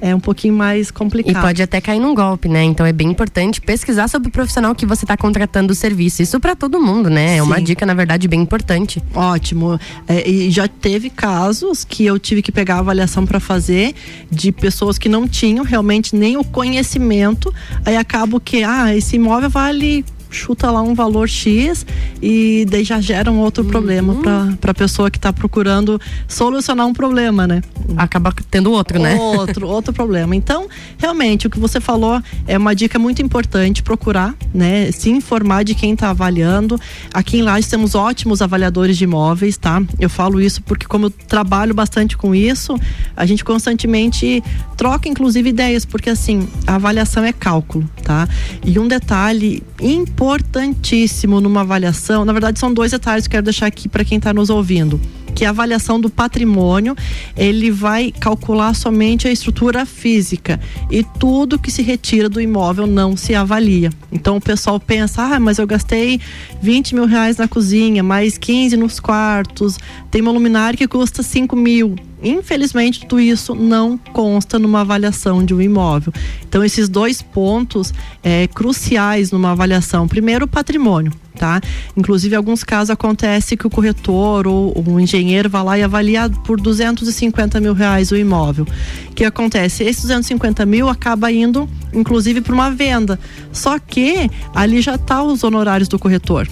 é 0.00 0.14
um 0.14 0.20
pouquinho 0.20 0.54
mais 0.54 0.90
complicado. 0.90 1.36
E 1.36 1.40
pode 1.40 1.62
até 1.62 1.80
cair 1.80 2.00
num 2.00 2.14
golpe, 2.14 2.48
né? 2.48 2.62
Então, 2.62 2.84
é 2.84 2.92
bem 2.92 3.10
importante 3.10 3.60
pesquisar 3.60 4.08
sobre 4.08 4.28
o 4.28 4.32
profissional 4.32 4.74
que 4.74 4.86
você 4.86 5.04
está 5.04 5.16
contratando 5.16 5.72
o 5.72 5.76
serviço. 5.76 6.22
Isso 6.22 6.38
para 6.38 6.54
todo 6.54 6.80
mundo, 6.80 7.08
né? 7.08 7.38
É 7.38 7.42
uma 7.42 7.60
dica 7.60 7.77
dica, 7.78 7.86
na 7.86 7.94
verdade, 7.94 8.26
bem 8.26 8.40
importante. 8.40 9.02
Ótimo. 9.14 9.78
É, 10.08 10.28
e 10.28 10.50
já 10.50 10.66
teve 10.66 11.08
casos 11.08 11.84
que 11.84 12.04
eu 12.04 12.18
tive 12.18 12.42
que 12.42 12.50
pegar 12.50 12.78
avaliação 12.78 13.24
para 13.24 13.38
fazer 13.38 13.94
de 14.30 14.50
pessoas 14.50 14.98
que 14.98 15.08
não 15.08 15.28
tinham 15.28 15.64
realmente 15.64 16.16
nem 16.16 16.36
o 16.36 16.42
conhecimento. 16.42 17.54
Aí 17.84 17.96
acabo 17.96 18.40
que, 18.40 18.64
ah, 18.64 18.94
esse 18.94 19.16
imóvel 19.16 19.48
vale 19.48 20.04
chuta 20.30 20.70
lá 20.70 20.82
um 20.82 20.94
valor 20.94 21.28
X 21.28 21.86
e 22.22 22.66
daí 22.68 22.84
já 22.84 23.00
gera 23.00 23.30
um 23.30 23.38
outro 23.38 23.64
uhum. 23.64 23.70
problema 23.70 24.14
para 24.60 24.70
a 24.70 24.74
pessoa 24.74 25.10
que 25.10 25.18
está 25.18 25.32
procurando 25.32 26.00
solucionar 26.26 26.86
um 26.86 26.92
problema, 26.92 27.46
né? 27.46 27.62
Acaba 27.96 28.32
tendo 28.50 28.70
outro, 28.70 28.98
né? 28.98 29.16
Outro, 29.16 29.66
outro 29.66 29.92
problema. 29.92 30.36
Então, 30.36 30.68
realmente, 30.98 31.46
o 31.46 31.50
que 31.50 31.58
você 31.58 31.80
falou 31.80 32.20
é 32.46 32.58
uma 32.58 32.74
dica 32.74 32.98
muito 32.98 33.22
importante 33.22 33.82
procurar, 33.82 34.34
né? 34.52 34.90
Se 34.92 35.10
informar 35.10 35.64
de 35.64 35.74
quem 35.74 35.94
está 35.94 36.10
avaliando. 36.10 36.78
Aqui 37.12 37.38
em 37.38 37.42
Lages 37.42 37.70
temos 37.70 37.94
ótimos 37.94 38.42
avaliadores 38.42 38.96
de 38.96 39.04
imóveis, 39.04 39.56
tá? 39.56 39.82
Eu 39.98 40.10
falo 40.10 40.40
isso 40.40 40.62
porque 40.62 40.86
como 40.86 41.06
eu 41.06 41.10
trabalho 41.10 41.74
bastante 41.74 42.16
com 42.16 42.34
isso, 42.34 42.78
a 43.16 43.24
gente 43.24 43.44
constantemente 43.44 44.42
troca 44.76 45.08
inclusive 45.08 45.48
ideias, 45.48 45.84
porque 45.84 46.10
assim, 46.10 46.48
a 46.66 46.74
avaliação 46.74 47.24
é 47.24 47.32
cálculo, 47.32 47.88
tá? 48.02 48.28
E 48.64 48.78
um 48.78 48.86
detalhe 48.86 49.62
importante 49.80 50.17
importantíssimo 50.18 51.40
numa 51.40 51.60
avaliação, 51.60 52.24
na 52.24 52.32
verdade 52.32 52.58
são 52.58 52.74
dois 52.74 52.90
detalhes 52.90 53.28
que 53.28 53.28
eu 53.28 53.38
quero 53.38 53.44
deixar 53.44 53.66
aqui 53.66 53.88
para 53.88 54.04
quem 54.04 54.18
está 54.18 54.34
nos 54.34 54.50
ouvindo. 54.50 55.00
que 55.32 55.44
a 55.44 55.50
avaliação 55.50 56.00
do 56.00 56.10
patrimônio 56.10 56.96
ele 57.36 57.70
vai 57.70 58.10
calcular 58.10 58.74
somente 58.74 59.28
a 59.28 59.30
estrutura 59.30 59.86
física 59.86 60.58
e 60.90 61.04
tudo 61.04 61.60
que 61.60 61.70
se 61.70 61.80
retira 61.80 62.28
do 62.28 62.40
imóvel 62.40 62.88
não 62.88 63.16
se 63.16 63.36
avalia. 63.36 63.90
Então 64.10 64.38
o 64.38 64.40
pessoal 64.40 64.80
pensa, 64.80 65.22
ah, 65.22 65.38
mas 65.38 65.58
eu 65.58 65.66
gastei 65.68 66.20
20 66.60 66.96
mil 66.96 67.06
reais 67.06 67.36
na 67.36 67.46
cozinha, 67.46 68.02
mais 68.02 68.36
15 68.36 68.76
nos 68.76 68.98
quartos, 68.98 69.78
tem 70.10 70.20
uma 70.20 70.32
luminária 70.32 70.76
que 70.76 70.88
custa 70.88 71.22
5 71.22 71.54
mil. 71.54 71.94
Infelizmente, 72.22 73.00
tudo 73.06 73.20
isso 73.20 73.54
não 73.54 73.96
consta 73.96 74.58
numa 74.58 74.80
avaliação 74.80 75.44
de 75.44 75.54
um 75.54 75.60
imóvel. 75.60 76.12
Então, 76.48 76.64
esses 76.64 76.88
dois 76.88 77.22
pontos 77.22 77.92
é, 78.22 78.46
cruciais 78.48 79.30
numa 79.30 79.52
avaliação. 79.52 80.08
Primeiro, 80.08 80.44
o 80.44 80.48
patrimônio 80.48 81.12
tá? 81.38 81.60
Inclusive, 81.96 82.34
em 82.34 82.36
alguns 82.36 82.62
casos 82.64 82.90
acontece 82.90 83.56
que 83.56 83.66
o 83.66 83.70
corretor 83.70 84.46
ou 84.46 84.74
o 84.86 85.00
engenheiro 85.00 85.48
vai 85.48 85.62
lá 85.62 85.78
e 85.78 85.82
avalia 85.82 86.28
por 86.44 86.60
250 86.60 87.60
mil 87.60 87.72
reais 87.72 88.10
o 88.10 88.16
imóvel. 88.16 88.66
O 89.10 89.14
que 89.14 89.24
acontece? 89.24 89.84
Esses 89.84 90.02
250 90.02 90.66
mil 90.66 90.88
acaba 90.88 91.30
indo, 91.32 91.68
inclusive, 91.92 92.40
para 92.40 92.54
uma 92.54 92.70
venda. 92.70 93.18
Só 93.52 93.78
que 93.78 94.28
ali 94.54 94.82
já 94.82 94.98
tá 94.98 95.22
os 95.22 95.44
honorários 95.44 95.88
do 95.88 95.98
corretor. 95.98 96.48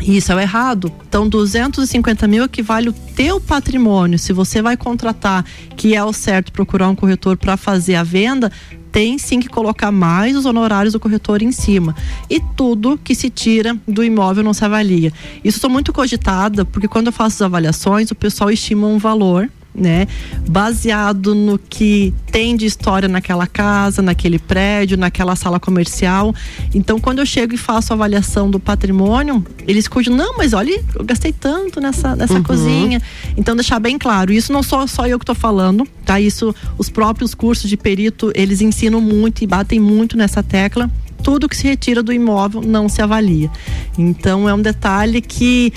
Isso 0.00 0.32
é 0.32 0.34
o 0.34 0.40
errado. 0.40 0.92
Então, 1.06 1.28
250 1.28 2.26
mil 2.26 2.44
equivale 2.44 2.88
o 2.88 2.92
teu 2.92 3.40
patrimônio. 3.40 4.18
Se 4.18 4.32
você 4.32 4.62
vai 4.62 4.76
contratar, 4.76 5.44
que 5.76 5.94
é 5.94 6.02
o 6.02 6.12
certo, 6.12 6.52
procurar 6.52 6.88
um 6.88 6.94
corretor 6.94 7.36
para 7.36 7.56
fazer 7.56 7.94
a 7.94 8.02
venda, 8.02 8.50
tem 8.90 9.18
sim 9.18 9.38
que 9.38 9.48
colocar 9.48 9.92
mais 9.92 10.36
os 10.36 10.46
honorários 10.46 10.92
do 10.92 11.00
corretor 11.00 11.42
em 11.42 11.52
cima. 11.52 11.94
E 12.28 12.40
tudo 12.56 12.98
que 12.98 13.14
se 13.14 13.28
tira 13.28 13.76
do 13.86 14.02
imóvel 14.02 14.42
não 14.42 14.54
se 14.54 14.64
avalia. 14.64 15.12
Isso 15.44 15.58
estou 15.58 15.70
muito 15.70 15.92
cogitada, 15.92 16.64
porque 16.64 16.88
quando 16.88 17.08
eu 17.08 17.12
faço 17.12 17.36
as 17.36 17.42
avaliações, 17.42 18.10
o 18.10 18.14
pessoal 18.14 18.50
estima 18.50 18.86
um 18.86 18.98
valor 18.98 19.48
né? 19.74 20.06
Baseado 20.48 21.34
no 21.34 21.58
que 21.58 22.12
tem 22.30 22.56
de 22.56 22.66
história 22.66 23.08
naquela 23.08 23.46
casa, 23.46 24.02
naquele 24.02 24.38
prédio, 24.38 24.96
naquela 24.96 25.36
sala 25.36 25.60
comercial. 25.60 26.34
Então, 26.74 26.98
quando 26.98 27.20
eu 27.20 27.26
chego 27.26 27.54
e 27.54 27.56
faço 27.56 27.92
a 27.92 27.96
avaliação 27.96 28.50
do 28.50 28.58
patrimônio, 28.58 29.44
eles 29.66 29.86
cuidam, 29.86 30.14
não, 30.14 30.36
mas 30.36 30.52
olha, 30.52 30.82
eu 30.94 31.04
gastei 31.04 31.32
tanto 31.32 31.80
nessa, 31.80 32.16
nessa 32.16 32.34
uhum. 32.34 32.42
cozinha. 32.42 33.00
Então, 33.36 33.54
deixar 33.54 33.78
bem 33.78 33.98
claro, 33.98 34.32
isso 34.32 34.52
não 34.52 34.62
sou 34.62 34.86
só 34.88 35.06
eu 35.06 35.18
que 35.18 35.22
estou 35.22 35.34
falando, 35.34 35.86
tá? 36.04 36.20
Isso, 36.20 36.54
os 36.76 36.88
próprios 36.88 37.34
cursos 37.34 37.68
de 37.70 37.76
perito, 37.76 38.32
eles 38.34 38.60
ensinam 38.60 39.00
muito 39.00 39.42
e 39.42 39.46
batem 39.46 39.78
muito 39.78 40.16
nessa 40.16 40.42
tecla 40.42 40.90
tudo 41.22 41.48
que 41.48 41.56
se 41.56 41.66
retira 41.66 42.02
do 42.02 42.12
imóvel 42.12 42.62
não 42.62 42.88
se 42.88 43.02
avalia. 43.02 43.50
Então 43.98 44.48
é 44.48 44.54
um 44.54 44.62
detalhe 44.62 45.20
que 45.20 45.72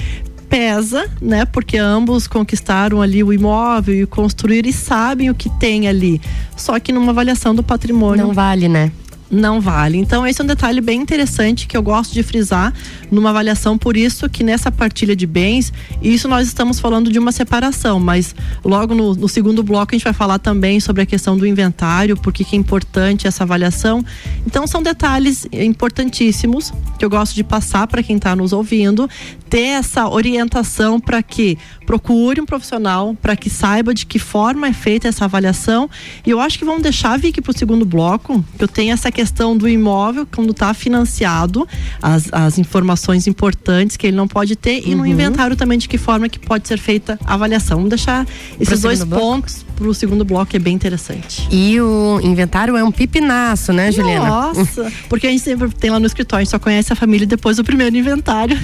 pesa, 0.51 1.09
né? 1.21 1.45
Porque 1.45 1.77
ambos 1.77 2.27
conquistaram 2.27 3.01
ali 3.01 3.23
o 3.23 3.31
imóvel 3.31 4.03
e 4.03 4.05
construíram 4.05 4.69
e 4.69 4.73
sabem 4.73 5.29
o 5.29 5.33
que 5.33 5.49
tem 5.49 5.87
ali. 5.87 6.19
Só 6.57 6.77
que 6.77 6.91
numa 6.91 7.11
avaliação 7.11 7.55
do 7.55 7.63
patrimônio. 7.63 8.27
Não 8.27 8.33
vale, 8.33 8.67
né? 8.67 8.91
Não 9.31 9.61
vale. 9.61 9.97
Então, 9.97 10.27
esse 10.27 10.41
é 10.41 10.43
um 10.43 10.47
detalhe 10.47 10.81
bem 10.81 10.99
interessante 10.99 11.65
que 11.65 11.77
eu 11.77 11.81
gosto 11.81 12.13
de 12.13 12.21
frisar 12.21 12.73
numa 13.09 13.29
avaliação, 13.29 13.77
por 13.77 13.95
isso 13.95 14.29
que 14.29 14.43
nessa 14.43 14.71
partilha 14.71 15.15
de 15.15 15.25
bens, 15.25 15.71
isso 16.01 16.27
nós 16.27 16.47
estamos 16.47 16.79
falando 16.79 17.09
de 17.09 17.17
uma 17.17 17.31
separação, 17.31 17.99
mas 17.99 18.35
logo 18.63 18.93
no, 18.93 19.15
no 19.15 19.29
segundo 19.29 19.63
bloco 19.63 19.93
a 19.93 19.95
gente 19.95 20.03
vai 20.03 20.13
falar 20.13 20.39
também 20.39 20.79
sobre 20.79 21.01
a 21.01 21.05
questão 21.05 21.37
do 21.37 21.47
inventário, 21.47 22.17
porque 22.17 22.43
que 22.43 22.55
é 22.55 22.59
importante 22.59 23.27
essa 23.27 23.43
avaliação. 23.43 24.03
Então, 24.45 24.67
são 24.67 24.83
detalhes 24.83 25.47
importantíssimos 25.51 26.73
que 26.99 27.05
eu 27.05 27.09
gosto 27.09 27.33
de 27.33 27.43
passar 27.43 27.87
para 27.87 28.03
quem 28.03 28.17
está 28.17 28.35
nos 28.35 28.51
ouvindo, 28.51 29.09
ter 29.49 29.67
essa 29.67 30.07
orientação 30.07 30.99
para 30.99 31.23
que 31.23 31.57
procure 31.85 32.39
um 32.39 32.45
profissional, 32.45 33.15
para 33.21 33.35
que 33.35 33.49
saiba 33.49 33.93
de 33.93 34.05
que 34.05 34.19
forma 34.19 34.67
é 34.67 34.73
feita 34.73 35.07
essa 35.07 35.25
avaliação. 35.25 35.89
E 36.25 36.29
eu 36.29 36.39
acho 36.39 36.57
que 36.57 36.65
vamos 36.65 36.81
deixar, 36.81 37.17
Vicky, 37.17 37.41
para 37.41 37.51
o 37.51 37.57
segundo 37.57 37.85
bloco, 37.85 38.43
que 38.57 38.63
eu 38.63 38.67
tenho 38.67 38.93
essa 38.93 39.11
questão 39.11 39.20
do 39.57 39.67
imóvel, 39.67 40.27
quando 40.33 40.51
está 40.51 40.73
financiado, 40.73 41.67
as, 42.01 42.27
as 42.31 42.57
informações 42.57 43.27
importantes 43.27 43.97
que 43.97 44.07
ele 44.07 44.17
não 44.17 44.27
pode 44.27 44.55
ter, 44.55 44.87
e 44.87 44.95
no 44.95 45.01
uhum. 45.01 45.07
inventário 45.07 45.55
também 45.55 45.77
de 45.77 45.87
que 45.87 45.97
forma 45.97 46.27
que 46.29 46.39
pode 46.39 46.67
ser 46.67 46.77
feita 46.77 47.19
a 47.25 47.33
avaliação. 47.33 47.77
Vamos 47.77 47.89
deixar 47.89 48.25
esses 48.59 48.81
dois 48.81 49.03
pontos 49.03 49.65
para 49.75 49.87
o 49.87 49.93
segundo 49.93 50.23
bloco, 50.23 50.55
é 50.55 50.59
bem 50.59 50.75
interessante. 50.75 51.47
E 51.51 51.79
o 51.81 52.19
inventário 52.21 52.75
é 52.77 52.83
um 52.83 52.91
pipinaço, 52.91 53.73
né, 53.73 53.91
Juliana? 53.91 54.27
Nossa, 54.27 54.91
porque 55.09 55.27
a 55.27 55.29
gente 55.29 55.43
sempre 55.43 55.69
tem 55.69 55.89
lá 55.89 55.99
no 55.99 56.05
escritório, 56.05 56.41
a 56.41 56.43
gente 56.43 56.51
só 56.51 56.59
conhece 56.59 56.93
a 56.93 56.95
família 56.95 57.25
depois 57.25 57.57
do 57.57 57.63
primeiro 57.63 57.95
inventário. 57.95 58.57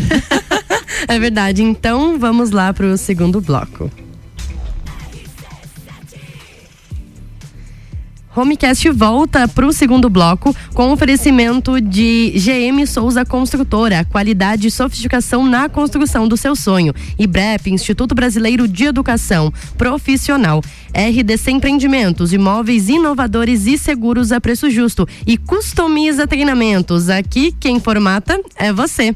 é 1.08 1.20
verdade. 1.20 1.64
Então 1.64 2.20
vamos 2.20 2.52
lá 2.52 2.74
para 2.74 2.86
o 2.86 2.98
segundo 2.98 3.42
bloco. 3.42 3.90
Homecast 8.40 8.88
volta 8.92 9.48
para 9.48 9.66
o 9.66 9.74
segundo 9.74 10.12
bloco 10.12 10.56
com 10.76 10.92
oferecimento 10.92 11.82
de 11.82 12.32
GM 12.36 12.86
Souza 12.86 13.26
Construtora, 13.26 14.06
qualidade 14.06 14.68
e 14.68 14.72
sofisticação 14.72 15.44
na 15.44 15.68
construção 15.68 16.28
do 16.28 16.38
seu 16.38 16.56
sonho. 16.56 16.94
IBREP, 17.18 17.72
Instituto 17.72 18.14
Brasileiro 18.14 18.68
de 18.68 18.86
Educação 18.86 19.52
Profissional. 19.76 20.62
RDC 20.94 21.50
Empreendimentos, 21.50 22.32
imóveis 22.32 22.90
inovadores 22.90 23.66
e 23.66 23.76
seguros 23.76 24.32
a 24.32 24.40
preço 24.40 24.70
justo. 24.70 25.08
E 25.26 25.36
customiza 25.36 26.28
treinamentos. 26.28 27.10
Aqui 27.10 27.52
quem 27.60 27.80
formata 27.80 28.40
é 28.56 28.72
você. 28.72 29.16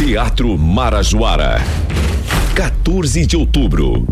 Teatro 0.00 0.56
Marajoara. 0.56 1.62
14 2.54 3.26
de 3.26 3.36
outubro. 3.36 4.06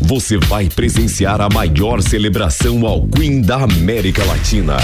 Você 0.00 0.36
vai 0.36 0.68
presenciar 0.68 1.40
a 1.40 1.48
maior 1.48 2.02
celebração 2.02 2.84
ao 2.84 3.06
Queen 3.06 3.40
da 3.40 3.58
América 3.58 4.24
Latina. 4.24 4.76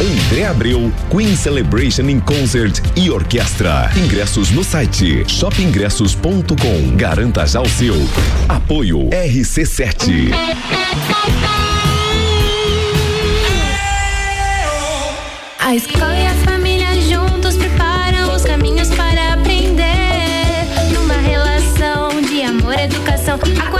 André 0.00 0.44
Abreu, 0.44 0.92
Queen 1.08 1.36
Celebration 1.36 2.08
in 2.08 2.18
Concert 2.18 2.80
e 2.96 3.08
Orquestra. 3.10 3.92
Ingressos 3.96 4.50
no 4.50 4.64
site 4.64 5.24
shopingressos.com. 5.28 6.96
Garanta 6.96 7.46
já 7.46 7.60
o 7.60 7.68
seu. 7.68 7.94
Apoio 8.48 9.08
RC7. 9.10 10.32
A 15.60 15.76
escola 15.76 16.29
e 23.46 23.79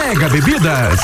Bebidas. 0.01 0.99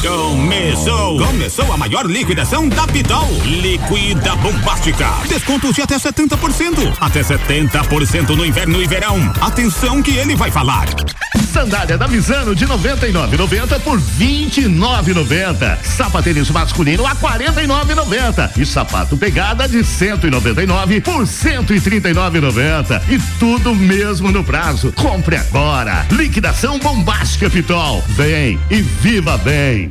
Começou! 0.00 1.18
Começou 1.18 1.70
a 1.70 1.76
maior 1.76 2.06
liquidação 2.06 2.66
da 2.66 2.86
Pitol. 2.86 3.28
Liquida 3.44 4.34
Bombástica. 4.36 5.06
Descontos 5.28 5.74
de 5.74 5.82
até 5.82 5.96
70%. 5.96 6.96
Até 6.98 7.20
70% 7.20 8.30
no 8.30 8.46
inverno 8.46 8.82
e 8.82 8.86
verão. 8.86 9.18
Atenção 9.42 10.02
que 10.02 10.16
ele 10.16 10.34
vai 10.34 10.50
falar. 10.50 10.86
Sandália 11.48 11.96
da 11.96 12.06
Visano 12.06 12.54
de 12.54 12.66
99,90 12.66 13.80
por 13.80 13.98
29,90. 13.98 15.78
Sapatênis 15.82 16.50
masculino 16.50 17.06
a 17.06 17.16
49,90 17.16 18.50
e 18.58 18.66
sapato 18.66 19.16
pegada 19.16 19.66
de 19.66 19.82
199 19.82 21.00
por 21.00 21.22
139,90 21.24 23.02
e 23.08 23.18
tudo 23.38 23.74
mesmo 23.74 24.30
no 24.30 24.44
prazo. 24.44 24.92
Compre 24.92 25.36
agora. 25.36 26.06
Liquidação 26.10 26.78
bombástica 26.78 27.48
Pitol. 27.48 28.04
Vem 28.08 28.58
e 28.70 28.82
viva 28.82 29.38
bem. 29.38 29.90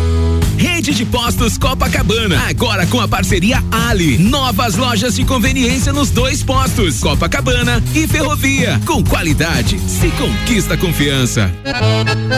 Rede 0.61 0.93
de 0.93 1.03
Postos 1.05 1.57
Copacabana. 1.57 2.39
Agora 2.47 2.85
com 2.85 2.99
a 2.99 3.07
parceria 3.07 3.63
Ali. 3.71 4.19
Novas 4.19 4.75
lojas 4.75 5.15
de 5.15 5.25
conveniência 5.25 5.91
nos 5.91 6.11
dois 6.11 6.43
postos, 6.43 6.99
Copacabana 6.99 7.83
e 7.95 8.07
Ferrovia. 8.07 8.79
Com 8.85 9.03
qualidade, 9.03 9.79
se 9.79 10.09
conquista 10.11 10.77
confiança. 10.77 11.51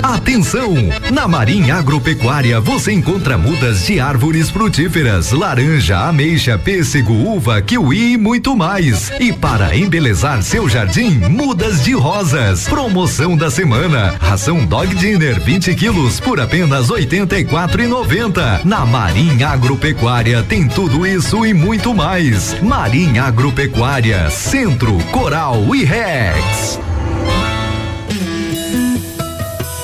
Atenção! 0.02 0.74
Na 1.12 1.28
Marinha 1.28 1.76
Agropecuária 1.76 2.62
você 2.62 2.94
encontra 2.94 3.38
mudas 3.38 3.86
de 3.86 4.00
árvores 4.00 4.50
frutíferas, 4.50 5.34
laranja, 5.34 6.00
ameixa, 6.08 6.58
pêssego, 6.58 7.12
uva, 7.12 7.62
kiwi 7.62 8.14
e 8.14 8.18
muito 8.18 8.56
mais. 8.56 9.12
E 9.20 9.34
para 9.34 9.76
embelezar 9.76 10.42
seu 10.44 10.70
jardim, 10.70 11.10
mudas 11.28 11.84
de 11.84 11.92
rosas. 11.92 12.70
Promoção 12.70 13.36
da 13.36 13.52
semana: 13.52 14.16
ração 14.18 14.66
Dog 14.66 14.96
Dinner 14.96 15.44
20 15.44 15.76
quilos 15.76 16.22
por 16.22 16.40
apenas 16.40 16.88
84,90 16.88 18.13
90. 18.14 18.62
Na 18.64 18.86
Marinha 18.86 19.48
Agropecuária 19.48 20.44
tem 20.44 20.68
tudo 20.68 21.04
isso 21.06 21.44
e 21.44 21.52
muito 21.52 21.96
mais. 21.96 22.62
Marinha 22.62 23.24
Agropecuária, 23.24 24.30
Centro, 24.30 25.00
Coral 25.06 25.76
e 25.76 25.84
Rex. 25.84 26.80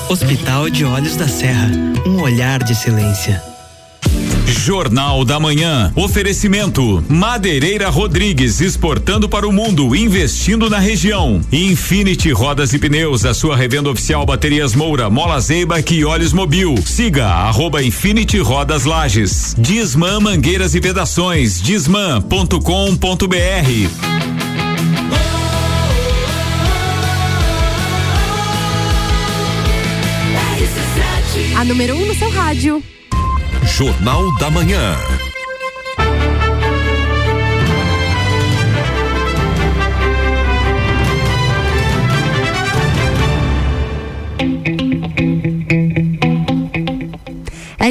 Hospital 0.08 0.70
de 0.70 0.84
Olhos 0.84 1.16
da 1.16 1.26
Serra, 1.26 1.70
um 2.06 2.22
olhar 2.22 2.62
de 2.62 2.72
silêncio. 2.72 3.49
Jornal 4.50 5.24
da 5.24 5.38
Manhã. 5.38 5.92
Oferecimento: 5.94 7.04
Madeireira 7.08 7.88
Rodrigues 7.88 8.60
exportando 8.60 9.28
para 9.28 9.46
o 9.46 9.52
mundo, 9.52 9.94
investindo 9.94 10.68
na 10.68 10.78
região. 10.78 11.40
Infinity 11.52 12.30
Rodas 12.32 12.72
e 12.72 12.78
Pneus, 12.78 13.24
a 13.24 13.32
sua 13.32 13.56
revenda 13.56 13.90
oficial 13.90 14.26
Baterias 14.26 14.74
Moura, 14.74 15.08
Mola 15.08 15.40
Zeiba 15.40 15.80
e 15.80 16.04
Olhos 16.04 16.32
Mobil. 16.32 16.74
Siga 16.84 17.26
arroba 17.26 17.82
Infinity 17.82 18.38
Rodas 18.38 18.84
Lages. 18.84 19.54
Disman 19.56 20.20
Mangueiras 20.20 20.74
e 20.74 20.80
Vedações. 20.80 21.60
Disman.com.br. 21.60 22.60
A 31.56 31.64
número 31.64 31.94
1 31.94 32.02
um 32.02 32.06
no 32.06 32.14
seu 32.14 32.30
rádio. 32.30 32.82
Jornal 33.80 34.30
da 34.38 34.50
Manhã. 34.50 35.29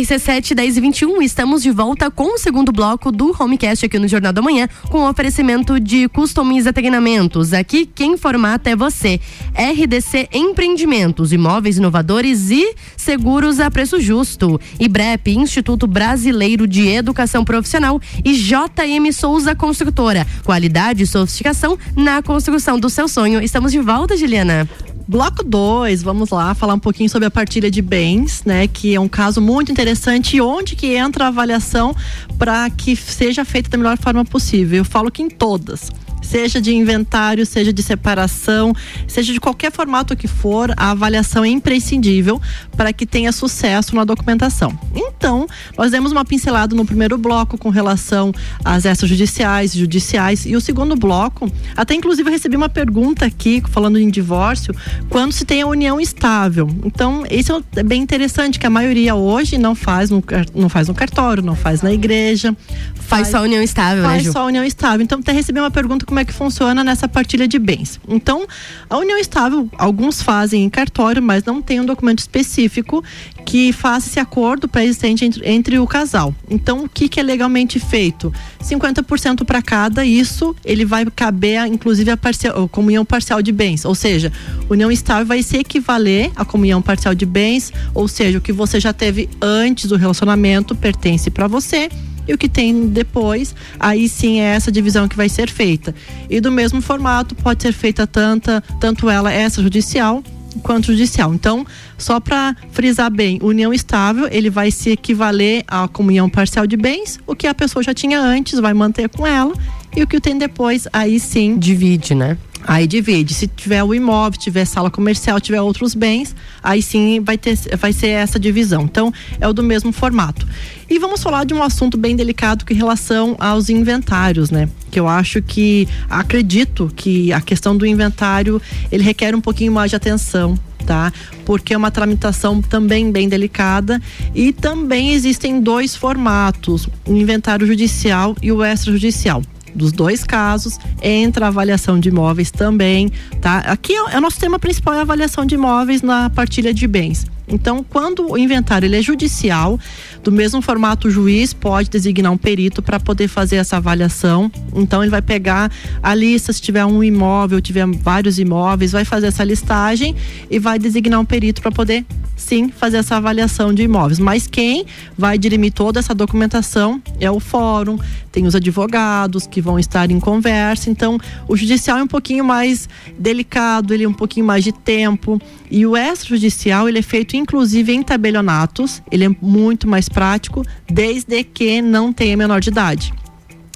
RC7 0.10 0.56
10 0.56 0.78
e 0.78 0.82
21, 0.82 1.22
estamos 1.22 1.62
de 1.62 1.70
volta 1.70 2.10
com 2.10 2.34
o 2.34 2.38
segundo 2.40 2.72
bloco 2.72 3.12
do 3.12 3.36
Homecast 3.40 3.86
aqui 3.86 4.00
no 4.00 4.08
Jornal 4.08 4.34
da 4.34 4.42
Manhã, 4.42 4.68
com 4.90 5.08
oferecimento 5.08 5.80
de 5.80 6.10
Customiza 6.10 6.74
Treinamentos. 6.74 7.54
Aqui 7.54 7.86
quem 7.86 8.18
formata 8.18 8.72
é 8.72 8.76
você. 8.76 9.22
RDC 9.54 10.30
Empreendimentos, 10.34 11.32
imóveis 11.32 11.78
inovadores 11.78 12.50
e 12.50 12.74
seguros 12.98 13.60
a 13.60 13.70
preço 13.70 14.02
justo. 14.02 14.60
IBREP, 14.80 15.30
Instituto 15.30 15.86
Brasileiro 15.86 16.66
de 16.66 16.88
Educação 16.88 17.46
Profissional 17.46 18.02
e 18.26 18.34
JM 18.34 19.12
Souza 19.14 19.54
Construtora. 19.54 20.26
Qualidade 20.44 21.04
e 21.04 21.08
sofisticação 21.08 21.78
na 21.96 22.24
construção 22.24 22.80
do 22.80 22.90
seu 22.90 23.08
sonho. 23.08 23.44
Estamos 23.44 23.72
de 23.72 23.80
volta, 23.80 24.18
Juliana. 24.18 24.68
Bloco 25.10 25.44
2, 25.44 26.04
vamos 26.04 26.30
lá 26.30 26.54
falar 26.54 26.76
um 26.76 26.80
pouquinho 26.80 27.10
sobre 27.10 27.26
a 27.26 27.32
partilha 27.32 27.72
de 27.72 27.82
bens, 27.82 28.44
né? 28.46 28.68
Que 28.68 28.94
é 28.94 29.00
um 29.00 29.08
caso 29.08 29.42
muito 29.42 29.72
interessante 29.72 30.38
e 30.38 30.42
onde 30.42 30.76
que 30.76 30.96
entra 30.96 31.26
a 31.26 31.28
avaliação 31.30 31.96
para 32.38 32.70
que 32.70 32.96
seja 32.96 33.44
feita 33.44 33.72
da 33.72 33.78
melhor 33.80 33.98
forma 33.98 34.24
possível. 34.24 34.78
Eu 34.78 34.86
falo 34.86 35.10
que 35.10 35.24
em 35.24 35.28
todas 35.28 35.90
seja 36.30 36.62
de 36.62 36.74
inventário, 36.74 37.44
seja 37.46 37.74
de 37.74 37.82
separação, 37.82 38.72
seja 39.08 39.34
de 39.34 39.40
qualquer 39.40 39.72
formato 39.72 40.16
que 40.16 40.28
for, 40.28 40.72
a 40.78 40.92
avaliação 40.92 41.44
é 41.44 41.50
imprescindível 41.50 42.40
para 42.78 42.94
que 42.94 43.06
tenha 43.06 43.32
sucesso 43.32 43.96
na 43.96 44.04
documentação. 44.04 44.78
Então, 44.96 45.48
nós 45.76 45.92
demos 45.92 46.12
uma 46.12 46.24
pincelada 46.24 46.76
no 46.76 46.86
primeiro 46.86 47.18
bloco 47.18 47.58
com 47.58 47.70
relação 47.70 48.32
às 48.64 48.86
extrajudiciais, 48.86 49.74
judiciais, 49.74 50.46
e 50.46 50.56
o 50.56 50.62
segundo 50.62 50.96
bloco, 50.96 51.52
até 51.76 51.96
inclusive 51.96 52.30
eu 52.30 52.32
recebi 52.32 52.56
uma 52.56 52.70
pergunta 52.70 53.26
aqui, 53.26 53.64
falando 53.68 53.98
em 53.98 54.10
divórcio, 54.10 54.76
quando 55.10 55.32
se 55.32 55.46
tem 55.46 55.64
a 55.64 55.68
união 55.68 56.00
estável. 56.00 56.70
Então, 56.86 57.24
isso 57.30 57.64
é 57.76 57.84
bem 57.84 58.02
interessante, 58.02 58.60
que 58.60 58.68
a 58.68 58.70
maioria 58.70 59.16
hoje 59.16 59.58
não 59.58 59.74
faz 59.74 60.12
no, 60.12 60.24
não 60.54 60.70
faz 60.70 60.88
no 60.88 60.94
cartório, 60.94 61.42
não 61.42 61.56
faz 61.56 61.82
na 61.82 61.92
igreja. 61.92 62.56
Faz, 62.94 63.22
faz 63.22 63.28
só 63.30 63.42
união 63.42 63.64
estável, 63.64 64.04
faz 64.04 64.18
né, 64.18 64.24
Faz 64.24 64.34
só 64.34 64.46
união 64.46 64.64
estável. 64.64 65.02
Então, 65.04 65.20
até 65.20 65.32
recebi 65.32 65.60
uma 65.60 65.72
pergunta 65.72 66.06
como 66.06 66.19
é 66.20 66.26
que 66.26 66.34
funciona 66.34 66.84
nessa 66.84 67.08
partilha 67.08 67.48
de 67.48 67.58
bens. 67.58 68.00
Então, 68.08 68.46
a 68.90 68.98
união 68.98 69.18
estável, 69.18 69.70
alguns 69.78 70.22
fazem 70.22 70.64
em 70.64 70.70
cartório, 70.70 71.22
mas 71.22 71.44
não 71.44 71.62
tem 71.62 71.80
um 71.80 71.86
documento 71.86 72.20
específico 72.20 73.04
que 73.46 73.72
faça 73.74 74.08
esse 74.08 74.20
acordo 74.20 74.68
pré-existente 74.68 75.26
entre, 75.26 75.50
entre, 75.50 75.80
o 75.80 75.88
casal. 75.88 76.36
Então, 76.50 76.84
o 76.84 76.90
que, 76.90 77.10
que 77.10 77.20
é 77.20 77.24
legalmente 77.24 77.80
feito? 77.80 78.32
50% 78.64 79.44
para 79.44 79.62
cada, 79.62 80.06
isso 80.06 80.56
ele 80.64 80.86
vai 80.86 81.06
caber, 81.06 81.66
inclusive, 81.66 82.12
a, 82.12 82.18
parcial, 82.18 82.64
a 82.64 82.70
comunhão 82.70 83.04
parcial 83.04 83.42
de 83.42 83.52
bens. 83.52 83.86
Ou 83.86 83.96
seja, 83.96 84.32
união 84.70 84.92
estável 84.92 85.26
vai 85.26 85.42
se 85.42 85.58
equivaler 85.58 86.32
à 86.36 86.46
comunhão 86.46 86.82
parcial 86.82 87.16
de 87.16 87.26
bens, 87.26 87.74
ou 87.94 88.08
seja, 88.08 88.38
o 88.38 88.42
que 88.42 88.52
você 88.52 88.80
já 88.80 88.94
teve 88.94 89.30
antes 89.42 89.88
do 89.88 89.96
relacionamento 89.96 90.76
pertence 90.76 91.30
para 91.30 91.48
você 91.48 91.90
e 92.30 92.34
o 92.34 92.38
que 92.38 92.48
tem 92.48 92.88
depois, 92.88 93.56
aí 93.80 94.08
sim 94.08 94.40
é 94.40 94.56
essa 94.56 94.72
divisão 94.72 95.08
que 95.08 95.18
vai 95.18 95.28
ser 95.28 95.50
feita. 95.50 95.96
E 96.30 96.40
do 96.40 96.52
mesmo 96.52 96.80
formato 96.80 97.34
pode 97.34 97.64
ser 97.64 97.74
feita 97.74 98.06
tanta, 98.06 98.64
tanto 98.80 99.10
ela 99.10 99.34
extrajudicial 99.34 100.24
quanto 100.62 100.88
judicial. 100.88 101.34
Então, 101.34 101.66
só 101.98 102.20
para 102.20 102.56
frisar 102.72 103.10
bem, 103.12 103.40
união 103.42 103.74
estável, 103.74 104.28
ele 104.32 104.50
vai 104.50 104.70
se 104.70 104.92
equivaler 104.92 105.64
à 105.68 105.88
comunhão 105.88 106.30
parcial 106.30 106.68
de 106.68 106.78
bens, 106.78 107.20
o 107.26 107.36
que 107.36 107.48
a 107.48 107.54
pessoa 107.54 107.82
já 107.82 107.94
tinha 107.94 108.20
antes 108.20 108.60
vai 108.60 108.74
manter 108.74 109.10
com 109.10 109.26
ela 109.26 109.54
e 109.96 110.04
o 110.04 110.08
que 110.08 110.20
tem 110.20 110.38
depois, 110.38 110.88
aí 110.94 111.20
sim. 111.20 111.58
Divide, 111.58 112.14
né? 112.14 112.38
Aí 112.64 112.86
divide. 112.86 113.34
Se 113.34 113.48
tiver 113.48 113.84
o 113.84 113.94
imóvel, 113.94 114.40
tiver 114.40 114.66
sala 114.66 114.92
comercial, 114.92 115.40
tiver 115.40 115.62
outros 115.62 115.96
bens, 115.96 116.36
aí 116.62 116.82
sim 116.82 117.22
vai, 117.22 117.38
ter, 117.38 117.58
vai 117.78 117.94
ser 117.94 118.10
essa 118.10 118.40
divisão. 118.40 118.84
Então, 118.84 119.14
é 119.40 119.48
o 119.48 119.54
do 119.54 119.64
mesmo 119.64 119.92
formato. 119.92 120.48
E 120.90 121.00
vamos 121.00 121.22
falar 121.22 121.46
de 121.46 121.54
um 121.54 121.64
assunto 121.64 121.98
bem 121.98 122.16
delicado 122.16 122.66
com 122.66 122.74
relação 122.74 123.36
aos 123.40 123.70
inventários, 123.70 124.50
né? 124.50 124.68
Que 124.92 125.00
eu 125.00 125.08
acho 125.08 125.42
que, 125.42 125.88
acredito 126.10 126.92
que 126.96 127.32
a 127.32 127.42
questão 127.42 127.78
do 127.78 127.86
inventário, 127.86 128.62
ele 128.92 129.04
requer 129.04 129.36
um 129.36 129.42
pouquinho 129.42 129.72
mais 129.72 129.92
de 129.92 129.96
atenção, 129.96 130.58
tá? 130.86 131.14
Porque 131.46 131.74
é 131.74 131.78
uma 131.78 131.92
tramitação 131.92 132.62
também 132.62 133.12
bem 133.12 133.30
delicada 133.30 134.02
e 134.34 134.52
também 134.52 135.12
existem 135.12 135.62
dois 135.62 135.96
formatos, 135.96 136.88
o 137.06 137.14
inventário 137.14 137.66
judicial 137.66 138.36
e 138.42 138.52
o 138.52 138.64
extrajudicial 138.64 139.42
dos 139.76 139.92
dois 139.92 140.24
casos, 140.24 140.78
entra 141.02 141.46
a 141.46 141.48
avaliação 141.50 142.00
de 142.00 142.10
imóveis 142.10 142.52
também, 142.52 143.12
tá? 143.42 143.60
Aqui 143.60 143.94
é, 143.94 144.16
é 144.16 144.18
o 144.18 144.22
nosso 144.22 144.40
tema 144.40 144.60
principal 144.60 144.94
é 144.94 145.00
a 145.00 145.02
avaliação 145.02 145.46
de 145.46 145.56
imóveis 145.56 146.02
na 146.02 146.30
partilha 146.30 146.74
de 146.74 146.88
bens. 146.88 147.26
Então, 147.50 147.84
quando 147.88 148.32
o 148.32 148.38
inventário 148.38 148.86
ele 148.86 148.98
é 148.98 149.02
judicial, 149.02 149.80
do 150.24 150.32
mesmo 150.32 150.62
formato, 150.62 151.08
o 151.08 151.12
juiz 151.12 151.54
pode 151.54 151.90
designar 151.90 152.32
um 152.32 152.38
perito 152.38 152.82
para 152.82 153.00
poder 153.00 153.28
fazer 153.28 153.56
essa 153.56 153.78
avaliação. 153.78 154.52
Então, 154.76 155.02
ele 155.02 155.10
vai 155.10 155.22
pegar 155.22 155.72
a 156.04 156.14
lista, 156.14 156.54
se 156.54 156.62
tiver 156.62 156.86
um 156.86 157.04
imóvel, 157.04 157.62
tiver 157.62 157.88
vários 157.88 158.38
imóveis, 158.38 158.92
vai 158.92 159.06
fazer 159.06 159.28
essa 159.28 159.44
listagem 159.44 160.16
e 160.50 160.60
vai 160.60 160.78
designar 160.78 161.20
um 161.20 161.26
perito 161.26 161.62
para 161.62 161.72
poder, 161.72 162.06
sim, 162.36 162.70
fazer 162.70 162.98
essa 162.98 163.16
avaliação 163.16 163.74
de 163.74 163.84
imóveis. 163.84 164.20
Mas 164.20 164.46
quem 164.46 164.86
vai 165.18 165.38
dirimir 165.38 165.74
toda 165.74 166.00
essa 166.00 166.14
documentação 166.14 167.02
é 167.20 167.32
o 167.32 167.40
fórum, 167.40 167.98
tem 168.32 168.46
os 168.46 168.56
advogados 168.56 169.48
que 169.48 169.62
vão 169.62 169.80
estar 169.80 170.12
em 170.12 170.20
conversa. 170.20 170.90
Então, 170.90 171.18
o 171.48 171.56
judicial 171.56 171.98
é 171.98 172.04
um 172.04 172.08
pouquinho 172.08 172.44
mais 172.44 172.88
delicado, 173.18 173.94
ele 173.94 174.04
é 174.04 174.08
um 174.08 174.14
pouquinho 174.14 174.46
mais 174.46 174.64
de 174.64 174.72
tempo. 174.72 175.42
E 175.72 175.86
o 175.86 175.96
extrajudicial, 175.96 176.88
ele 176.88 177.00
é 177.00 177.02
feito 177.02 177.36
inclusive 177.40 177.92
em 177.94 178.04
tabelionatos, 178.04 179.02
ele 179.12 179.26
é 179.26 179.30
muito 179.42 179.88
mais 179.88 180.08
prático, 180.08 180.64
desde 180.88 181.44
que 181.44 181.82
não 181.82 182.14
tenha 182.14 182.38
menor 182.38 182.60
de 182.60 182.70
idade. 182.70 183.14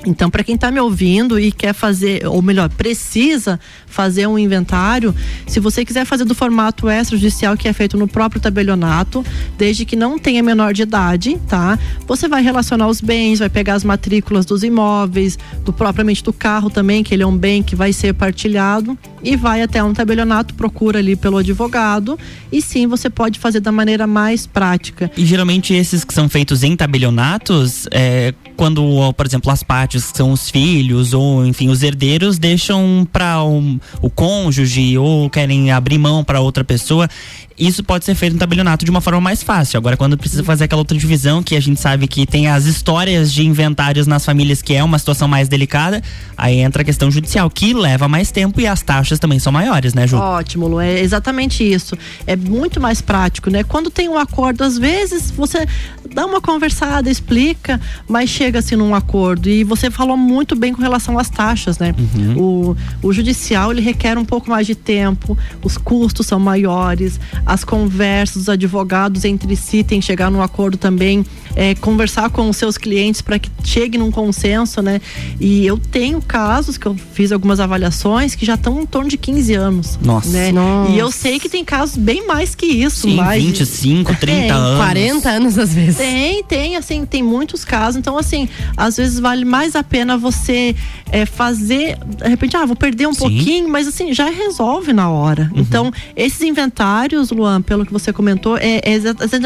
Então, 0.06 0.30
para 0.30 0.44
quem 0.44 0.56
está 0.56 0.70
me 0.70 0.80
ouvindo 0.80 1.40
e 1.40 1.52
quer 1.52 1.74
fazer, 1.74 2.26
ou 2.28 2.42
melhor, 2.42 2.70
precisa 2.70 3.60
fazer 3.88 4.28
um 4.28 4.38
inventário, 4.38 5.16
se 5.48 5.60
você 5.60 5.86
quiser 5.86 6.06
fazer 6.06 6.26
do 6.26 6.36
formato 6.36 6.90
extrajudicial 6.90 7.56
que 7.56 7.68
é 7.68 7.74
feito 7.74 7.98
no 7.98 8.08
próprio 8.08 8.42
tabelionato, 8.42 9.26
desde 9.58 9.86
que 9.86 9.96
não 9.96 10.18
tenha 10.18 10.44
menor 10.44 10.74
de 10.74 10.82
idade, 10.82 11.40
tá? 11.48 11.78
Você 12.08 12.28
vai 12.28 12.42
relacionar 12.42 12.88
os 12.88 13.00
bens, 13.00 13.40
vai 13.40 13.50
pegar 13.50 13.76
as 13.76 13.84
matrículas 13.84 14.46
dos 14.46 14.64
imóveis, 14.64 15.38
do 15.64 15.72
propriamente 15.72 16.24
do 16.24 16.34
carro 16.34 16.70
também, 16.70 17.04
que 17.04 17.14
ele 17.14 17.24
é 17.24 17.28
um 17.28 17.38
bem 17.38 17.64
que 17.64 17.76
vai 17.76 17.94
ser 17.94 18.14
partilhado 18.14 18.98
e 19.24 19.36
vai 19.36 19.62
até 19.62 19.82
um 19.84 19.94
tabelionato, 19.94 20.54
procura 20.54 21.00
ali 21.00 21.16
pelo 21.16 21.38
advogado 21.38 22.20
e 22.52 22.62
sim, 22.62 22.88
você 22.88 23.10
pode 23.10 23.40
fazer 23.40 23.60
da 23.60 23.72
maneira 23.72 24.06
mais 24.06 24.46
prática. 24.46 25.10
E 25.16 25.26
geralmente 25.26 25.74
esses 25.74 26.04
que 26.04 26.14
são 26.14 26.28
feitos 26.28 26.64
em 26.64 26.76
tabelionatos, 26.76 27.88
é, 27.92 28.34
quando, 28.56 29.14
por 29.14 29.26
exemplo, 29.26 29.52
as 29.52 29.64
partes 29.64 30.12
que 30.12 30.18
são 30.18 30.32
os 30.32 30.50
filhos 30.50 31.14
ou, 31.14 31.46
enfim, 31.46 31.70
os 31.70 31.84
herdeiros 31.84 32.38
deixam 32.38 33.08
para 33.12 33.44
um, 33.44 33.80
o 34.02 34.10
cônjuge 34.10 34.98
ou 34.98 35.30
querem 35.30 35.72
abrir 35.72 35.98
mão 35.98 36.24
para 36.24 36.40
outra 36.40 36.64
pessoa, 36.64 37.10
isso 37.58 37.84
pode 37.84 38.04
ser 38.04 38.16
feito 38.16 38.34
no 38.34 38.40
tabelionato 38.40 38.84
de 38.84 38.92
uma 38.92 39.02
forma 39.02 39.22
mais 39.22 39.44
fácil. 39.44 39.78
Agora, 39.78 39.96
quando 39.96 40.18
precisa 40.18 40.44
fazer 40.44 40.66
aquela 40.66 40.82
outra 40.82 40.98
divisão, 40.98 41.44
que 41.44 41.56
a 41.56 41.60
gente 41.60 41.80
sabe 41.80 42.08
que 42.08 42.26
tem 42.26 42.48
as 42.48 42.66
histórias 42.66 43.32
de 43.32 43.46
inventários 43.46 44.08
nas 44.08 44.26
famílias, 44.26 44.62
que 44.62 44.74
é 44.74 44.84
uma 44.84 44.98
situação 44.98 45.28
mais 45.28 45.48
delicada, 45.48 46.02
aí 46.36 46.60
entra 46.60 46.82
a 46.82 46.86
questão 46.86 47.12
judicial, 47.12 47.50
que 47.50 47.74
leva 47.74 48.08
mais 48.08 48.32
tempo 48.32 48.60
e 48.60 48.68
as 48.68 48.82
taxas 48.82 49.20
também 49.20 49.40
são 49.40 49.52
maiores, 49.52 49.94
né, 49.94 50.08
Ju? 50.08 50.18
Ótimo, 50.18 50.68
Lu, 50.68 50.80
é 50.80 51.00
exatamente 51.00 51.64
isso. 51.64 51.98
É 52.26 52.36
muito 52.36 52.82
mais 52.82 53.02
prático, 53.02 53.50
né? 53.50 53.64
Quando 53.64 53.90
tem 53.90 54.10
um 54.10 54.18
acordo, 54.18 54.64
às 54.64 54.78
vezes 54.78 55.32
você 55.32 55.68
dá 56.14 56.26
uma 56.26 56.42
conversada, 56.42 57.10
explica, 57.10 57.80
mas 58.08 58.30
chega-se 58.44 58.76
num 58.76 58.94
acordo. 58.94 59.48
E 59.48 59.64
você 59.64 59.90
falou 59.90 60.18
muito 60.18 60.54
bem 60.56 60.74
com 60.74 60.82
relação 60.82 61.18
às 61.18 61.30
taxas, 61.30 61.80
né? 61.80 61.96
Uhum. 61.98 62.38
O, 62.38 62.78
o 63.02 63.14
judicial, 63.14 63.72
ele 63.72 63.82
requer 63.82 64.18
um 64.18 64.26
pouco 64.26 64.50
mais 64.50 64.68
de 64.68 64.76
tempo, 64.76 65.38
os 65.64 65.78
custos 65.78 66.28
são 66.28 66.40
maiores, 66.40 67.20
as 67.46 67.64
conversas 67.64 68.36
dos 68.36 68.50
advogados 68.50 69.24
entre 69.24 69.56
si 69.56 69.82
tem 69.84 70.02
que 70.02 70.06
chegar 70.06 70.30
num 70.30 70.42
acordo 70.42 70.78
também, 70.78 71.26
é, 71.56 71.76
conversar 71.76 72.30
com 72.30 72.50
os 72.50 72.58
seus 72.58 72.78
clientes 72.78 73.22
para 73.22 73.40
que 73.40 73.50
chegue 73.64 73.98
num 73.98 74.12
consenso, 74.12 74.82
né? 74.82 75.02
E 75.40 75.66
eu 75.66 75.78
tenho 75.78 76.22
casos 76.22 76.78
que 76.78 76.86
eu 76.86 76.96
fiz 77.14 77.32
algumas 77.32 77.60
avaliações 77.60 78.36
que 78.36 78.46
já 78.46 78.56
estão 78.56 78.82
em 78.82 78.86
torno 78.86 79.10
de 79.10 79.18
15 79.18 79.54
anos. 79.54 80.00
Nossa. 80.02 80.30
Né? 80.30 80.52
Nossa. 80.52 80.92
E 80.92 81.00
eu 81.00 81.12
sei 81.12 81.40
que 81.40 81.50
tem 81.50 81.64
casos 81.64 81.98
bem 81.98 82.26
mais 82.26 82.56
que 82.56 82.66
isso. 82.66 83.08
Sim, 83.08 83.16
mais 83.16 83.44
25, 83.44 84.16
30 84.16 84.26
tem, 84.26 84.50
anos. 84.52 84.78
40 84.78 85.30
anos 85.30 85.58
às 85.58 85.74
vezes. 85.74 85.98
Tem, 85.98 86.44
tem, 86.44 86.76
assim, 86.76 87.06
tem 87.06 87.24
muitos 87.24 87.64
casos. 87.64 87.98
Então, 87.98 88.18
assim, 88.18 88.48
às 88.76 88.98
vezes 88.98 89.20
vale 89.20 89.46
mais 89.46 89.76
a 89.76 89.84
pena 89.84 90.18
você 90.18 90.76
é, 91.12 91.26
fazer, 91.26 91.98
de 92.18 92.28
repente, 92.28 92.58
ah, 92.58 92.66
vou 92.66 92.76
perder 92.76 93.08
um 93.08 93.14
Sim. 93.14 93.20
pouquinho, 93.20 93.70
mas 93.70 93.88
assim, 93.88 94.14
já 94.14 94.30
resolve 94.30 94.94
na 94.94 95.10
hora. 95.10 95.50
Uhum. 95.54 95.62
Então, 95.62 95.92
esses 96.16 96.42
inventários, 96.42 97.30
Luan, 97.30 97.62
pelo 97.62 97.86
que 97.86 97.94
você 97.94 98.12
comentou, 98.12 98.58
é, 98.58 98.82
é 98.84 98.94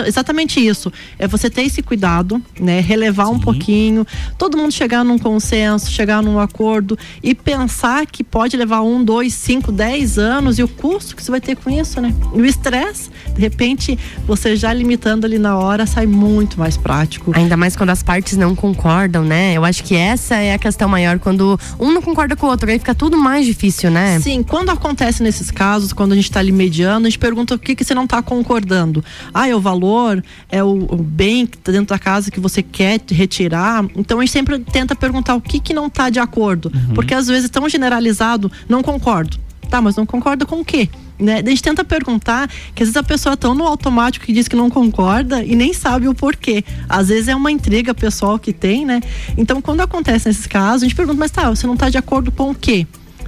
exatamente 0.07 0.65
isso. 0.65 0.91
É 1.19 1.27
você 1.27 1.49
ter 1.49 1.63
esse 1.63 1.81
cuidado, 1.81 1.96
né? 2.59 2.79
Relevar 2.79 3.27
Sim. 3.27 3.33
um 3.33 3.39
pouquinho, 3.39 4.05
todo 4.37 4.57
mundo 4.57 4.71
chegar 4.71 5.03
num 5.03 5.17
consenso, 5.17 5.91
chegar 5.91 6.21
num 6.21 6.39
acordo 6.39 6.97
e 7.21 7.33
pensar 7.33 8.05
que 8.05 8.23
pode 8.23 8.55
levar 8.55 8.81
um, 8.81 9.03
dois, 9.03 9.33
cinco, 9.33 9.71
dez 9.71 10.17
anos 10.17 10.59
e 10.59 10.63
o 10.63 10.67
custo 10.67 11.15
que 11.15 11.23
você 11.23 11.31
vai 11.31 11.41
ter 11.41 11.55
com 11.55 11.69
isso, 11.69 11.99
né? 11.99 12.13
E 12.33 12.41
o 12.41 12.45
estresse, 12.45 13.09
de 13.33 13.41
repente, 13.41 13.97
você 14.25 14.55
já 14.55 14.71
limitando 14.71 15.25
ali 15.25 15.39
na 15.39 15.57
hora, 15.57 15.85
sai 15.85 16.05
muito 16.05 16.59
mais 16.59 16.77
prático. 16.77 17.31
Ainda 17.35 17.57
mais 17.57 17.75
quando 17.75 17.89
as 17.89 18.03
partes 18.03 18.37
não 18.37 18.55
concordam, 18.55 19.23
né? 19.23 19.53
Eu 19.53 19.65
acho 19.65 19.83
que 19.83 19.95
essa 19.95 20.35
é 20.35 20.53
a 20.53 20.57
questão 20.57 20.87
maior, 20.87 21.19
quando 21.19 21.59
um 21.79 21.91
não 21.91 22.01
concorda 22.01 22.35
com 22.35 22.47
o 22.47 22.49
outro, 22.49 22.69
aí 22.69 22.79
fica 22.79 22.95
tudo 22.95 23.17
mais 23.17 23.45
difícil, 23.45 23.89
né? 23.89 24.19
Sim, 24.19 24.43
quando 24.43 24.69
acontece 24.69 25.23
nesses 25.23 25.51
casos, 25.51 25.93
quando 25.93 26.11
a 26.13 26.15
gente 26.15 26.25
está 26.25 26.39
ali 26.39 26.51
mediando, 26.51 27.07
a 27.07 27.09
gente 27.09 27.19
pergunta 27.19 27.55
o 27.55 27.59
que, 27.59 27.75
que 27.75 27.83
você 27.83 27.93
não 27.93 28.03
está 28.03 28.21
concordando. 28.21 29.03
Ah, 29.33 29.47
é 29.47 29.55
o 29.55 29.59
valor, 29.59 30.23
é 30.49 30.63
o, 30.63 30.87
o 30.89 30.97
bem 30.97 31.45
que 31.45 31.57
tá 31.57 31.71
dentro 31.71 31.86
da 31.87 31.99
casa 31.99 32.31
que 32.31 32.39
você 32.39 32.61
quer 32.61 33.01
retirar. 33.09 33.85
Então 33.95 34.19
a 34.19 34.21
gente 34.21 34.31
sempre 34.31 34.59
tenta 34.59 34.95
perguntar 34.95 35.35
o 35.35 35.41
que 35.41 35.59
que 35.59 35.73
não 35.73 35.87
está 35.87 36.09
de 36.09 36.19
acordo. 36.19 36.71
Uhum. 36.73 36.93
Porque 36.93 37.13
às 37.13 37.27
vezes 37.27 37.49
tão 37.49 37.67
generalizado, 37.67 38.51
não 38.67 38.81
concordo. 38.81 39.37
Tá, 39.69 39.81
mas 39.81 39.97
não 39.97 40.05
concorda 40.05 40.45
com 40.45 40.61
o 40.61 40.65
quê? 40.65 40.87
Né? 41.19 41.41
A 41.45 41.49
gente 41.49 41.61
tenta 41.61 41.83
perguntar 41.83 42.47
que 42.73 42.83
às 42.83 42.87
vezes 42.89 42.95
a 42.95 43.03
pessoa 43.03 43.35
tão 43.35 43.53
no 43.53 43.65
automático 43.65 44.25
que 44.25 44.31
diz 44.31 44.47
que 44.47 44.55
não 44.55 44.69
concorda 44.69 45.43
e 45.43 45.55
nem 45.55 45.73
sabe 45.73 46.07
o 46.07 46.13
porquê. 46.13 46.63
Às 46.87 47.09
vezes 47.09 47.27
é 47.27 47.35
uma 47.35 47.51
intriga 47.51 47.93
pessoal 47.93 48.39
que 48.39 48.53
tem, 48.53 48.85
né? 48.85 49.01
Então, 49.37 49.61
quando 49.61 49.81
acontece 49.81 50.27
nesses 50.27 50.47
casos, 50.47 50.83
a 50.83 50.85
gente 50.85 50.95
pergunta, 50.95 51.19
mas 51.19 51.31
tá, 51.31 51.49
você 51.49 51.67
não 51.67 51.73
está 51.73 51.89
de 51.89 51.97
acordo 51.97 52.31
com 52.31 52.51
o 52.51 52.55
quê? 52.55 52.87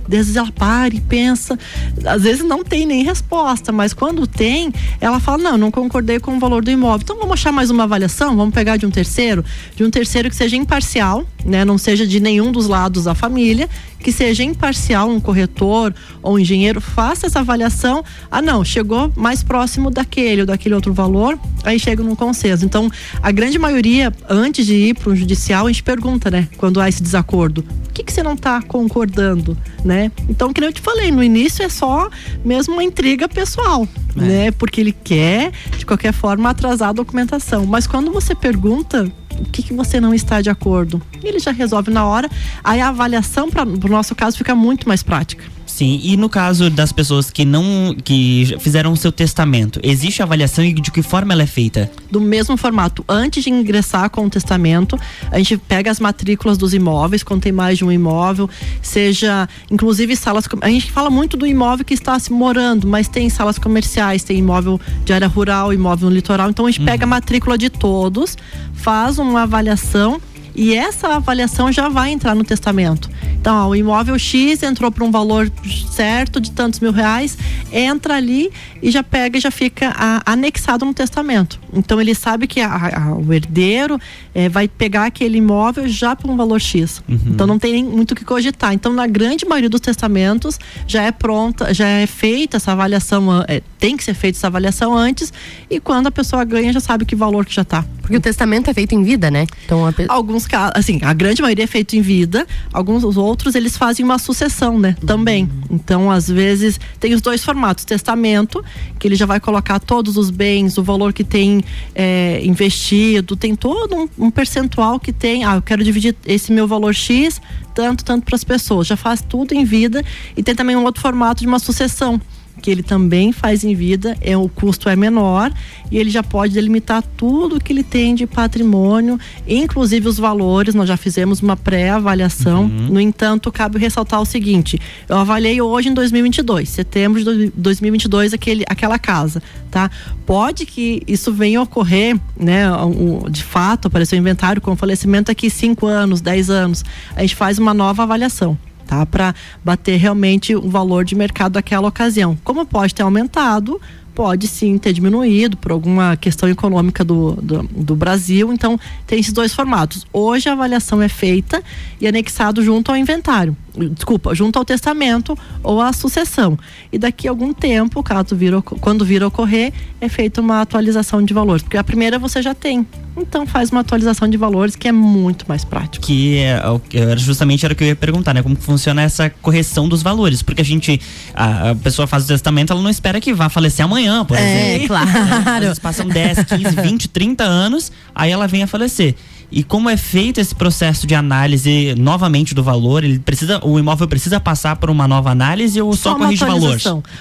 Às 0.10 0.16
vezes 0.18 0.36
ela 0.36 0.52
para 0.52 0.96
e 0.96 1.00
pensa, 1.00 1.58
às 2.04 2.24
vezes 2.24 2.44
não 2.44 2.64
tem 2.64 2.84
nem 2.84 3.04
resposta, 3.04 3.72
mas 3.72 3.94
quando 3.94 4.26
tem, 4.26 4.74
ela 5.00 5.20
fala: 5.20 5.38
Não, 5.38 5.58
não 5.58 5.72
concordei 5.72 6.20
com 6.20 6.36
o 6.36 6.40
valor 6.40 6.64
do 6.64 6.72
imóvel. 6.72 7.02
Então 7.04 7.18
vamos 7.18 7.34
achar 7.34 7.52
mais 7.52 7.70
uma 7.70 7.84
avaliação, 7.84 8.36
vamos 8.36 8.54
pegar 8.54 8.78
de 8.78 8.88
um 8.88 8.90
terceiro, 8.90 9.46
de 9.76 9.84
um 9.84 9.92
terceiro 9.92 10.28
que 10.28 10.36
seja 10.36 10.56
imparcial, 10.56 11.24
né? 11.46 11.64
Não 11.64 11.78
seja 11.78 12.08
de 12.08 12.20
nenhum 12.20 12.52
dos 12.52 12.68
lados 12.68 13.04
da 13.04 13.14
família, 13.14 13.70
que 14.00 14.12
seja 14.12 14.44
imparcial, 14.44 15.10
um 15.10 15.20
corretor 15.20 15.94
ou 16.22 16.36
um 16.36 16.40
engenheiro, 16.40 16.80
faça 16.80 17.28
essa 17.28 17.40
avaliação. 17.40 18.04
Ah, 18.32 18.42
não, 18.42 18.64
chegou 18.64 19.12
mais 19.16 19.44
próximo 19.44 19.92
daquele 19.92 20.42
ou 20.42 20.48
daquele 20.48 20.76
outro 20.76 20.94
valor, 20.94 21.38
aí 21.64 21.80
chega 21.80 22.02
num 22.02 22.16
consenso. 22.16 22.66
Então, 22.66 22.90
a 23.22 23.32
grande 23.32 23.60
maioria, 23.60 24.12
antes 24.30 24.66
de 24.66 24.76
ir 24.76 24.96
para 24.96 25.12
um 25.12 25.16
judicial, 25.16 25.66
a 25.68 25.70
gente 25.70 25.84
pergunta, 25.84 26.32
né? 26.32 26.48
Quando 26.58 26.80
há 26.80 26.88
esse 26.88 27.04
desacordo, 27.04 27.64
o 27.90 27.94
que, 27.94 28.04
que 28.04 28.14
você 28.14 28.24
não 28.24 28.34
está 28.34 28.62
concordando, 28.62 29.58
né? 29.84 30.12
Então, 30.30 30.54
que 30.54 30.64
eu 30.64 30.74
te 30.74 30.82
falei, 30.82 31.12
no 31.12 31.24
início 31.24 31.64
é 31.64 31.70
só 31.70 32.10
mesmo 32.44 32.74
uma 32.74 32.84
intriga 32.84 33.28
pessoal, 33.28 33.88
é. 34.16 34.22
né? 34.22 34.52
Porque 34.52 34.80
ele 34.80 34.92
quer, 34.92 35.52
de 35.78 35.86
qualquer 35.86 36.14
forma, 36.14 36.50
atrasar 36.50 36.90
a 36.90 36.94
documentação. 36.94 37.66
Mas 37.66 37.86
quando 37.86 38.12
você 38.12 38.34
pergunta, 38.34 39.12
o 39.40 39.46
que, 39.46 39.64
que 39.64 39.74
você 39.74 40.00
não 40.00 40.14
está 40.14 40.42
de 40.42 40.50
acordo. 40.50 41.02
Ele 41.24 41.40
já 41.40 41.52
resolve 41.52 41.92
na 41.92 42.06
hora. 42.06 42.30
Aí 42.64 42.82
a 42.82 42.90
avaliação, 42.90 43.50
para 43.50 43.64
o 43.64 43.90
nosso 43.90 44.16
caso, 44.16 44.38
fica 44.38 44.54
muito 44.56 44.88
mais 44.88 45.04
prática. 45.04 45.44
Sim, 45.70 46.02
e 46.04 46.18
no 46.18 46.28
caso 46.28 46.70
das 46.70 46.92
pessoas 46.92 47.30
que 47.30 47.46
não 47.46 47.96
que 48.04 48.58
fizeram 48.60 48.92
o 48.92 48.98
seu 48.98 49.12
testamento, 49.12 49.80
existe 49.84 50.22
avaliação 50.22 50.66
e 50.66 50.74
de 50.74 50.92
que 50.92 51.04
forma 51.04 51.32
ela 51.32 51.44
é 51.44 51.48
feita? 51.48 51.90
Do 52.10 52.20
mesmo 52.20 52.58
formato. 52.58 53.06
Antes 53.08 53.44
de 53.44 53.52
ingressar 53.52 54.10
com 54.10 54.26
o 54.26 54.30
testamento, 54.30 55.00
a 55.32 55.38
gente 55.38 55.58
pega 55.58 55.92
as 55.92 56.00
matrículas 56.00 56.58
dos 56.58 56.74
imóveis, 56.74 57.22
quando 57.22 57.44
tem 57.44 57.52
mais 57.52 57.78
de 57.78 57.86
um 57.86 57.92
imóvel, 57.92 58.50
seja 58.82 59.48
inclusive 59.70 60.16
salas. 60.16 60.46
A 60.60 60.70
gente 60.70 60.92
fala 60.92 61.10
muito 61.10 61.38
do 61.38 61.46
imóvel 61.46 61.86
que 61.86 61.94
está 61.94 62.18
se 62.18 62.34
morando, 62.34 62.88
mas 62.88 63.08
tem 63.08 63.30
salas 63.30 63.60
comerciais, 63.60 64.24
tem 64.24 64.40
imóvel 64.40 64.82
de 65.06 65.14
área 65.14 65.28
rural, 65.28 65.72
imóvel 65.72 66.10
no 66.10 66.16
litoral. 66.16 66.50
Então 66.50 66.66
a 66.66 66.72
gente 66.72 66.80
uhum. 66.80 66.88
pega 66.88 67.04
a 67.06 67.08
matrícula 67.08 67.58
de 67.58 67.70
todos, 67.70 68.36
faz 68.74 69.20
uma 69.20 69.44
avaliação 69.44 70.20
e 70.56 70.74
essa 70.74 71.16
avaliação 71.16 71.72
já 71.72 71.88
vai 71.88 72.12
entrar 72.12 72.36
no 72.36 72.44
testamento. 72.44 73.10
Então, 73.40 73.56
ó, 73.56 73.70
o 73.70 73.76
imóvel 73.76 74.18
X 74.20 74.62
entrou 74.64 74.92
para 74.92 75.04
um 75.04 75.12
valor 75.12 75.50
certo 75.92 76.42
de 76.42 76.52
tantos 76.52 76.80
mil 76.80 76.92
reais, 76.92 77.38
entra 77.72 78.16
ali 78.16 78.52
e 78.82 78.92
já 78.92 79.04
pega 79.04 79.38
e 79.38 79.42
já 79.42 79.52
fica 79.52 79.94
a, 79.96 80.34
anexado 80.34 80.86
no 80.86 80.94
testamento. 80.94 81.60
Então 81.74 82.02
ele 82.02 82.14
sabe 82.14 82.48
que 82.48 82.60
a, 82.60 82.70
a, 82.70 83.16
o 83.16 83.34
herdeiro 83.34 84.00
é, 84.34 84.50
vai 84.50 84.68
pegar 84.68 85.06
aquele 85.06 85.38
imóvel 85.38 85.88
já 85.88 86.16
por 86.16 86.30
um 86.30 86.36
valor 86.36 86.60
X. 86.60 87.02
Uhum. 87.08 87.20
Então 87.28 87.48
não 87.48 87.58
tem 87.58 87.74
nem 87.74 87.84
muito 87.84 88.12
o 88.12 88.16
que 88.16 88.26
cogitar. 88.26 88.74
Então, 88.74 88.92
na 88.92 89.08
grande 89.08 89.46
maioria 89.46 89.70
dos 89.70 89.82
testamentos, 89.82 90.60
já 90.86 91.04
é 91.04 91.12
pronta, 91.12 91.74
já 91.74 91.88
é 91.88 92.06
feita 92.08 92.58
essa 92.58 92.72
avaliação, 92.72 93.44
é, 93.48 93.62
tem 93.78 93.96
que 93.96 94.04
ser 94.04 94.14
feita 94.14 94.38
essa 94.38 94.48
avaliação 94.48 94.96
antes, 94.98 95.32
e 95.70 95.80
quando 95.80 96.08
a 96.08 96.12
pessoa 96.12 96.44
ganha, 96.44 96.74
já 96.74 96.80
sabe 96.80 97.06
que 97.06 97.16
valor 97.16 97.46
que 97.46 97.54
já 97.54 97.62
está. 97.62 97.86
Porque 98.02 98.18
o 98.18 98.22
testamento 98.22 98.70
é 98.70 98.74
feito 98.74 98.96
em 98.96 99.04
vida, 99.04 99.30
né? 99.30 99.46
Então, 99.66 99.86
a... 99.86 99.94
alguns 100.08 100.48
casos, 100.48 100.74
assim, 100.76 101.00
a 101.04 101.14
grande 101.14 101.42
maioria 101.42 101.64
é 101.64 101.68
feito 101.68 101.96
em 101.96 102.02
vida, 102.02 102.48
alguns 102.74 103.04
os 103.04 103.18
outros 103.18 103.29
eles 103.56 103.78
fazem 103.78 104.04
uma 104.04 104.18
sucessão, 104.18 104.80
né? 104.80 104.96
Também. 105.06 105.44
Uhum. 105.44 105.62
Então, 105.72 106.12
às 106.12 106.28
vezes, 106.28 106.80
tem 107.00 107.14
os 107.14 107.22
dois 107.22 107.44
formatos: 107.44 107.86
testamento, 107.86 108.64
que 108.98 109.08
ele 109.08 109.16
já 109.16 109.26
vai 109.26 109.40
colocar 109.40 109.80
todos 109.80 110.18
os 110.18 110.30
bens, 110.30 110.78
o 110.78 110.84
valor 110.84 111.14
que 111.14 111.24
tem 111.24 111.64
é, 111.94 112.42
investido, 112.44 113.36
tem 113.36 113.56
todo 113.56 113.96
um, 113.96 114.26
um 114.26 114.32
percentual 114.32 115.00
que 115.00 115.12
tem. 115.12 115.44
Ah, 115.44 115.56
eu 115.56 115.62
quero 115.62 115.84
dividir 115.84 116.16
esse 116.26 116.52
meu 116.52 116.68
valor 116.68 116.94
X, 116.94 117.42
tanto, 117.74 118.04
tanto 118.04 118.26
para 118.26 118.36
as 118.36 118.44
pessoas. 118.44 118.88
Já 118.88 118.98
faz 118.98 119.22
tudo 119.22 119.54
em 119.54 119.64
vida 119.64 120.04
e 120.36 120.44
tem 120.44 120.56
também 120.56 120.76
um 120.76 120.84
outro 120.84 121.02
formato 121.02 121.42
de 121.42 121.48
uma 121.48 121.60
sucessão 121.60 122.20
que 122.60 122.70
ele 122.70 122.84
também 122.84 123.32
faz 123.32 123.64
em 123.64 123.74
vida, 123.74 124.18
é 124.22 124.38
o 124.38 124.48
custo 124.50 124.90
é 124.90 124.96
menor 124.96 125.52
e 125.92 125.98
ele 125.98 126.10
já 126.10 126.22
pode 126.22 126.54
delimitar 126.54 127.04
tudo 127.18 127.60
que 127.60 127.74
ele 127.74 127.84
tem 127.84 128.14
de 128.14 128.28
patrimônio, 128.28 129.20
inclusive 129.48 130.08
os 130.08 130.18
valores. 130.18 130.76
Nós 130.76 130.88
já 130.88 130.98
fizemos 130.98 131.42
uma 131.42 131.58
pré-avaliação. 131.58 132.64
Uhum. 132.64 132.88
No 132.90 133.02
entanto, 133.02 133.52
cabe 133.52 133.80
ressaltar 133.80 134.22
o 134.22 134.26
seguinte: 134.26 134.80
eu 135.08 135.18
avaliei 135.18 135.62
hoje 135.62 135.90
em 135.90 135.94
2022, 135.94 136.70
setembro 136.70 137.24
de 137.24 137.52
2022 137.56 138.34
aquele, 138.34 138.64
aquela 138.68 139.00
casa, 139.00 139.42
tá? 139.72 139.90
Pode 140.26 140.66
que 140.66 141.02
isso 141.08 141.32
venha 141.34 141.60
a 141.60 141.64
ocorrer, 141.64 142.20
né? 142.40 142.72
Um, 142.84 143.30
de 143.30 143.44
fato, 143.44 143.88
apareceu 143.88 144.18
um 144.18 144.22
inventário 144.22 144.62
com 144.62 144.76
falecimento 144.76 145.28
daqui 145.28 145.50
5 145.50 145.86
anos, 145.88 146.22
10 146.22 146.50
anos. 146.50 146.86
A 147.16 147.22
gente 147.22 147.36
faz 147.36 147.58
uma 147.58 147.74
nova 147.74 148.04
avaliação 148.04 148.58
tá? 148.90 149.06
Para 149.06 149.36
bater 149.64 149.98
realmente 149.98 150.56
o 150.56 150.68
valor 150.68 151.06
de 151.06 151.14
mercado 151.14 151.54
daquela 151.54 151.88
ocasião. 151.88 152.36
Como 152.44 152.66
pode 152.66 152.96
ter 152.96 153.04
aumentado, 153.04 153.80
pode 154.16 154.48
sim 154.48 154.80
ter 154.80 154.92
diminuído 154.92 155.56
por 155.56 155.72
alguma 155.72 156.18
questão 156.18 156.50
econômica 156.50 157.04
do, 157.06 157.34
do, 157.34 157.64
do, 157.64 157.96
Brasil. 157.96 158.52
Então, 158.52 158.80
tem 159.06 159.20
esses 159.20 159.32
dois 159.32 159.54
formatos. 159.54 160.08
Hoje 160.12 160.50
a 160.50 160.54
avaliação 160.54 161.04
é 161.04 161.08
feita 161.08 161.64
e 162.02 162.08
anexado 162.08 162.64
junto 162.64 162.90
ao 162.90 162.98
inventário. 162.98 163.56
Desculpa, 163.88 164.34
junto 164.36 164.60
ao 164.60 164.66
testamento 164.66 165.38
ou 165.64 165.82
à 165.82 165.92
sucessão. 165.94 166.58
E 166.92 166.98
daqui 166.98 167.28
a 167.28 167.32
algum 167.32 167.54
tempo, 167.54 168.04
caso 168.04 168.36
vir, 168.36 168.54
quando 168.80 169.06
vir 169.06 169.24
ocorrer, 169.24 169.74
é 170.02 170.10
feita 170.10 170.42
uma 170.42 170.62
atualização 170.62 171.24
de 171.24 171.34
valores. 171.34 171.62
Porque 171.64 171.78
a 171.78 171.84
primeira 171.84 172.20
você 172.20 172.42
já 172.42 172.54
tem. 172.54 172.86
Então 173.18 173.46
faz 173.46 173.72
uma 173.72 173.82
atualização 173.82 174.28
de 174.28 174.38
valores 174.38 174.76
que 174.76 174.88
é 174.88 174.92
muito 174.92 175.46
mais 175.48 175.66
prático. 175.66 176.06
Que 176.06 176.38
é, 176.38 177.18
justamente 177.18 177.66
era 177.66 177.74
o 177.74 177.76
que 177.76 177.84
eu 177.84 177.88
ia 177.88 177.96
perguntar, 177.96 178.34
né? 178.34 178.42
Como 178.42 178.56
funciona 178.56 179.02
essa 179.02 179.30
correção 179.30 179.90
dos 179.90 180.02
valores? 180.02 180.42
Porque 180.42 180.62
a 180.62 180.66
gente, 180.66 181.00
a, 181.34 181.72
a 181.72 181.76
pessoa 181.76 182.08
faz 182.08 182.26
o 182.26 182.28
testamento, 182.28 182.72
ela 182.72 182.82
não 182.82 182.90
espera 182.90 183.20
que 183.20 183.34
vá 183.34 183.50
falecer 183.50 183.84
amanhã 183.84 184.24
por 184.26 184.38
é, 184.38 184.76
exemplo. 184.76 184.88
claro. 184.88 185.10
Às 185.50 185.60
vezes 185.60 185.80
passam 185.80 186.08
10, 186.08 186.44
15, 186.44 186.76
20, 186.82 187.10
30 187.10 187.44
anos, 187.44 187.92
aí 188.14 188.32
ela 188.32 188.48
vem 188.48 188.64
a 188.64 188.68
falecer. 188.68 189.16
E 189.52 189.64
como 189.64 189.90
é 189.90 189.98
feito 189.98 190.40
esse 190.40 190.54
processo 190.54 191.08
de 191.08 191.16
análise 191.16 191.96
novamente 191.98 192.54
do 192.54 192.64
valor? 192.64 193.04
Ele 193.04 193.20
precisa, 193.20 193.60
o 193.66 193.80
imóvel 193.80 194.08
precisa 194.08 194.40
passar 194.40 194.76
por 194.76 194.90
uma 194.90 195.08
nova 195.08 195.32
análise 195.32 195.82
ou 195.82 195.94
só, 195.94 196.12
só 196.12 196.18
corrige 196.18 196.46
valor? 196.46 196.78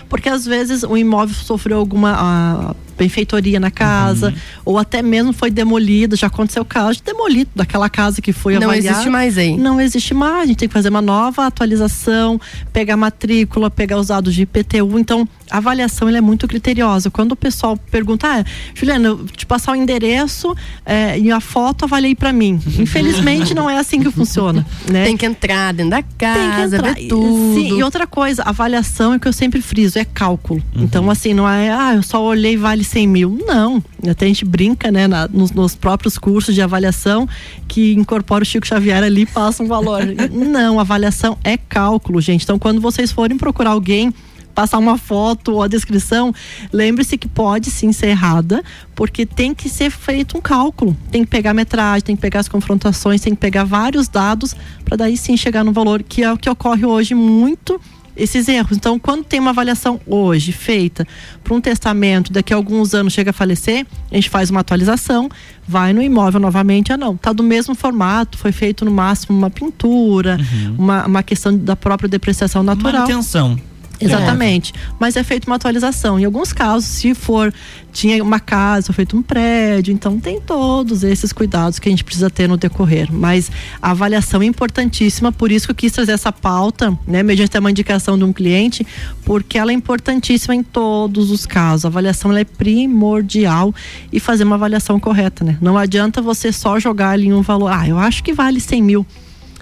Porque 0.08 0.28
às 0.28 0.44
vezes 0.44 0.82
o 0.82 0.96
imóvel 0.96 1.34
sofreu 1.34 1.78
alguma 1.78 2.74
benfeitoria 2.98 3.60
na 3.60 3.70
casa, 3.70 4.28
uhum. 4.28 4.34
ou 4.64 4.78
até 4.78 5.00
mesmo 5.00 5.32
foi 5.32 5.50
demolido, 5.50 6.16
já 6.16 6.26
aconteceu 6.26 6.62
o 6.62 6.66
caso 6.66 6.98
de 6.98 7.04
demolido 7.04 7.50
daquela 7.54 7.88
casa 7.88 8.20
que 8.20 8.32
foi 8.32 8.54
Não 8.54 8.64
avaliada. 8.64 8.96
existe 8.96 9.10
mais 9.10 9.38
aí. 9.38 9.56
Não 9.56 9.80
existe 9.80 10.12
mais, 10.12 10.42
a 10.42 10.46
gente 10.46 10.58
tem 10.58 10.68
que 10.68 10.74
fazer 10.74 10.88
uma 10.88 11.00
nova 11.00 11.46
atualização, 11.46 12.40
pegar 12.72 12.96
matrícula, 12.96 13.70
pegar 13.70 13.98
os 13.98 14.08
dados 14.08 14.34
de 14.34 14.42
IPTU, 14.42 14.98
então 14.98 15.28
a 15.50 15.58
avaliação 15.58 16.08
é 16.08 16.20
muito 16.20 16.46
criteriosa. 16.46 17.10
Quando 17.10 17.32
o 17.32 17.36
pessoal 17.36 17.76
pergunta, 17.76 18.26
ah, 18.26 18.44
Juliana, 18.74 19.08
eu 19.08 19.26
te 19.26 19.46
passar 19.46 19.72
o 19.72 19.76
endereço 19.76 20.54
é, 20.84 21.18
e 21.18 21.30
a 21.30 21.40
foto 21.40 21.84
avaliei 21.84 22.14
para 22.14 22.32
mim. 22.32 22.60
Infelizmente 22.78 23.54
não 23.54 23.68
é 23.68 23.78
assim 23.78 24.00
que 24.00 24.10
funciona. 24.10 24.66
Né? 24.88 25.04
Tem 25.04 25.16
que 25.16 25.26
entrar 25.26 25.74
dentro 25.74 25.90
da 25.90 26.02
casa, 26.02 26.80
ver 26.80 27.08
tudo. 27.08 27.54
Sim, 27.54 27.78
e 27.78 27.82
outra 27.82 28.06
coisa, 28.06 28.42
avaliação 28.42 29.12
é 29.12 29.18
que 29.18 29.28
eu 29.28 29.32
sempre 29.32 29.60
friso, 29.60 29.98
é 29.98 30.04
cálculo. 30.04 30.62
Uhum. 30.74 30.84
Então, 30.84 31.10
assim, 31.10 31.34
não 31.34 31.46
é, 31.48 31.70
ah, 31.70 31.94
eu 31.94 32.02
só 32.02 32.22
olhei 32.22 32.56
vale 32.56 32.84
100 32.88 33.06
mil. 33.06 33.38
Não. 33.46 33.82
Até 34.08 34.24
a 34.24 34.28
gente 34.28 34.44
brinca, 34.44 34.90
né, 34.90 35.06
na, 35.06 35.28
nos, 35.28 35.52
nos, 35.52 35.74
próprios 35.74 36.18
cursos 36.18 36.54
de 36.54 36.62
avaliação 36.62 37.28
que 37.66 37.94
incorpora 37.94 38.42
o 38.42 38.46
Chico 38.46 38.66
Xavier 38.66 39.02
ali 39.02 39.22
e 39.22 39.26
passa 39.26 39.62
um 39.62 39.66
valor. 39.66 40.02
não, 40.32 40.80
avaliação 40.80 41.38
é 41.44 41.56
cálculo, 41.56 42.20
gente. 42.20 42.42
Então, 42.44 42.58
quando 42.58 42.80
vocês 42.80 43.12
forem 43.12 43.36
procurar 43.36 43.70
alguém 43.70 44.12
passar 44.58 44.78
uma 44.78 44.98
foto 44.98 45.52
ou 45.52 45.62
a 45.62 45.68
descrição, 45.68 46.34
lembre-se 46.72 47.16
que 47.16 47.28
pode 47.28 47.70
sim 47.70 47.92
ser 47.92 48.08
errada, 48.08 48.60
porque 48.92 49.24
tem 49.24 49.54
que 49.54 49.68
ser 49.68 49.88
feito 49.88 50.36
um 50.36 50.40
cálculo. 50.40 50.96
Tem 51.12 51.22
que 51.22 51.30
pegar 51.30 51.52
a 51.52 51.54
metragem, 51.54 52.02
tem 52.02 52.16
que 52.16 52.22
pegar 52.22 52.40
as 52.40 52.48
confrontações, 52.48 53.20
tem 53.20 53.36
que 53.36 53.40
pegar 53.40 53.62
vários 53.62 54.08
dados 54.08 54.56
para 54.84 54.96
daí 54.96 55.16
sim 55.16 55.36
chegar 55.36 55.62
no 55.62 55.70
valor, 55.70 56.02
que 56.02 56.24
é 56.24 56.32
o 56.32 56.36
que 56.36 56.50
ocorre 56.50 56.84
hoje 56.84 57.14
muito 57.14 57.80
esses 58.18 58.48
erros. 58.48 58.76
Então, 58.76 58.98
quando 58.98 59.24
tem 59.24 59.38
uma 59.38 59.50
avaliação 59.50 60.00
hoje 60.06 60.52
feita 60.52 61.06
para 61.42 61.54
um 61.54 61.60
testamento, 61.60 62.32
daqui 62.32 62.52
a 62.52 62.56
alguns 62.56 62.94
anos 62.94 63.12
chega 63.12 63.30
a 63.30 63.32
falecer, 63.32 63.86
a 64.10 64.14
gente 64.14 64.28
faz 64.28 64.50
uma 64.50 64.60
atualização, 64.60 65.28
vai 65.66 65.92
no 65.92 66.02
imóvel 66.02 66.40
novamente, 66.40 66.92
ah 66.92 66.96
não, 66.96 67.16
tá 67.16 67.32
do 67.32 67.42
mesmo 67.42 67.74
formato, 67.74 68.36
foi 68.36 68.52
feito 68.52 68.84
no 68.84 68.90
máximo 68.90 69.36
uma 69.36 69.50
pintura, 69.50 70.38
uhum. 70.38 70.74
uma, 70.78 71.06
uma 71.06 71.22
questão 71.22 71.56
da 71.56 71.76
própria 71.76 72.08
depreciação 72.08 72.62
natural. 72.62 73.02
Manutenção. 73.02 73.58
Exatamente. 74.00 74.72
É. 74.72 74.92
Mas 74.98 75.16
é 75.16 75.22
feita 75.22 75.48
uma 75.48 75.56
atualização. 75.56 76.18
Em 76.18 76.24
alguns 76.24 76.52
casos, 76.52 76.84
se 76.84 77.14
for, 77.14 77.52
tinha 77.92 78.22
uma 78.22 78.38
casa, 78.38 78.92
feito 78.92 79.16
um 79.16 79.22
prédio, 79.22 79.92
então 79.92 80.18
tem 80.18 80.40
todos 80.40 81.02
esses 81.02 81.32
cuidados 81.32 81.78
que 81.78 81.88
a 81.88 81.90
gente 81.90 82.04
precisa 82.04 82.30
ter 82.30 82.48
no 82.48 82.56
decorrer. 82.56 83.12
Mas 83.12 83.50
a 83.82 83.90
avaliação 83.90 84.42
é 84.42 84.46
importantíssima, 84.46 85.32
por 85.32 85.50
isso 85.50 85.66
que 85.66 85.72
eu 85.72 85.76
quis 85.76 85.92
trazer 85.92 86.12
essa 86.12 86.32
pauta, 86.32 86.96
né, 87.06 87.22
mediante 87.22 87.58
uma 87.58 87.70
indicação 87.70 88.16
de 88.16 88.24
um 88.24 88.32
cliente, 88.32 88.86
porque 89.24 89.58
ela 89.58 89.72
é 89.72 89.74
importantíssima 89.74 90.54
em 90.54 90.62
todos 90.62 91.30
os 91.30 91.44
casos. 91.46 91.84
A 91.84 91.88
avaliação 91.88 92.36
é 92.36 92.44
primordial 92.44 93.74
e 94.12 94.20
fazer 94.20 94.44
uma 94.44 94.56
avaliação 94.56 95.00
correta, 95.00 95.44
né? 95.44 95.58
Não 95.60 95.76
adianta 95.76 96.22
você 96.22 96.52
só 96.52 96.78
jogar 96.78 97.10
ali 97.10 97.32
um 97.32 97.42
valor, 97.42 97.72
ah, 97.72 97.88
eu 97.88 97.98
acho 97.98 98.22
que 98.22 98.32
vale 98.32 98.60
100 98.60 98.82
mil 98.82 99.06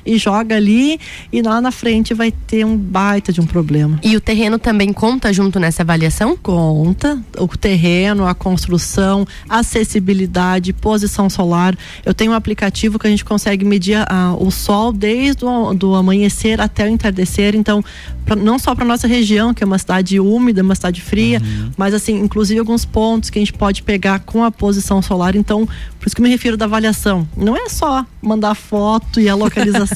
e 0.07 0.19
joga 0.19 0.57
ali 0.57 0.99
e 1.33 1.42
lá 1.42 1.61
na 1.61 1.71
frente 1.71 2.14
vai 2.14 2.31
ter 2.31 2.64
um 2.64 2.77
baita 2.77 3.33
de 3.33 3.40
um 3.40 3.47
problema. 3.47 3.99
E 4.03 4.16
o 4.16 4.21
terreno 4.21 4.59
também 4.59 4.92
conta 4.92 5.33
junto 5.33 5.59
nessa 5.59 5.83
avaliação? 5.83 6.37
Conta. 6.37 7.21
O 7.38 7.49
terreno, 7.49 8.27
a 8.27 8.35
construção, 8.35 9.27
acessibilidade, 9.49 10.73
posição 10.73 11.29
solar. 11.29 11.77
Eu 12.05 12.14
tenho 12.14 12.33
um 12.33 12.35
aplicativo 12.35 12.99
que 12.99 13.07
a 13.07 13.11
gente 13.11 13.25
consegue 13.25 13.64
medir 13.64 13.99
ah, 14.09 14.35
o 14.38 14.51
sol 14.51 14.92
desde 14.92 15.45
o 15.45 15.75
do 15.75 15.95
amanhecer 15.95 16.61
até 16.61 16.85
o 16.85 16.88
entardecer. 16.88 17.55
Então, 17.55 17.85
pra, 18.25 18.37
não 18.37 18.59
só 18.59 18.75
para 18.75 18.85
nossa 18.85 19.07
região, 19.07 19.53
que 19.53 19.62
é 19.62 19.66
uma 19.66 19.79
cidade 19.79 20.21
úmida, 20.21 20.62
uma 20.62 20.75
cidade 20.75 21.01
fria, 21.01 21.40
uhum. 21.42 21.71
mas 21.77 21.95
assim, 21.95 22.19
inclusive 22.19 22.61
alguns 22.61 22.85
pontos 22.85 23.31
que 23.31 23.38
a 23.38 23.40
gente 23.40 23.53
pode 23.53 23.83
pegar 23.83 24.21
com 24.21 24.45
a 24.45 24.51
posição 24.51 25.03
solar. 25.03 25.35
Então, 25.35 25.66
por 25.66 26.07
isso 26.07 26.14
que 26.14 26.21
eu 26.21 26.25
me 26.25 26.31
refiro 26.31 26.57
da 26.57 26.66
avaliação. 26.66 27.27
Não 27.37 27.57
é 27.57 27.69
só 27.69 28.05
mandar 28.23 28.55
foto 28.55 29.21
e 29.21 29.29
a 29.29 29.35
localização. 29.35 29.95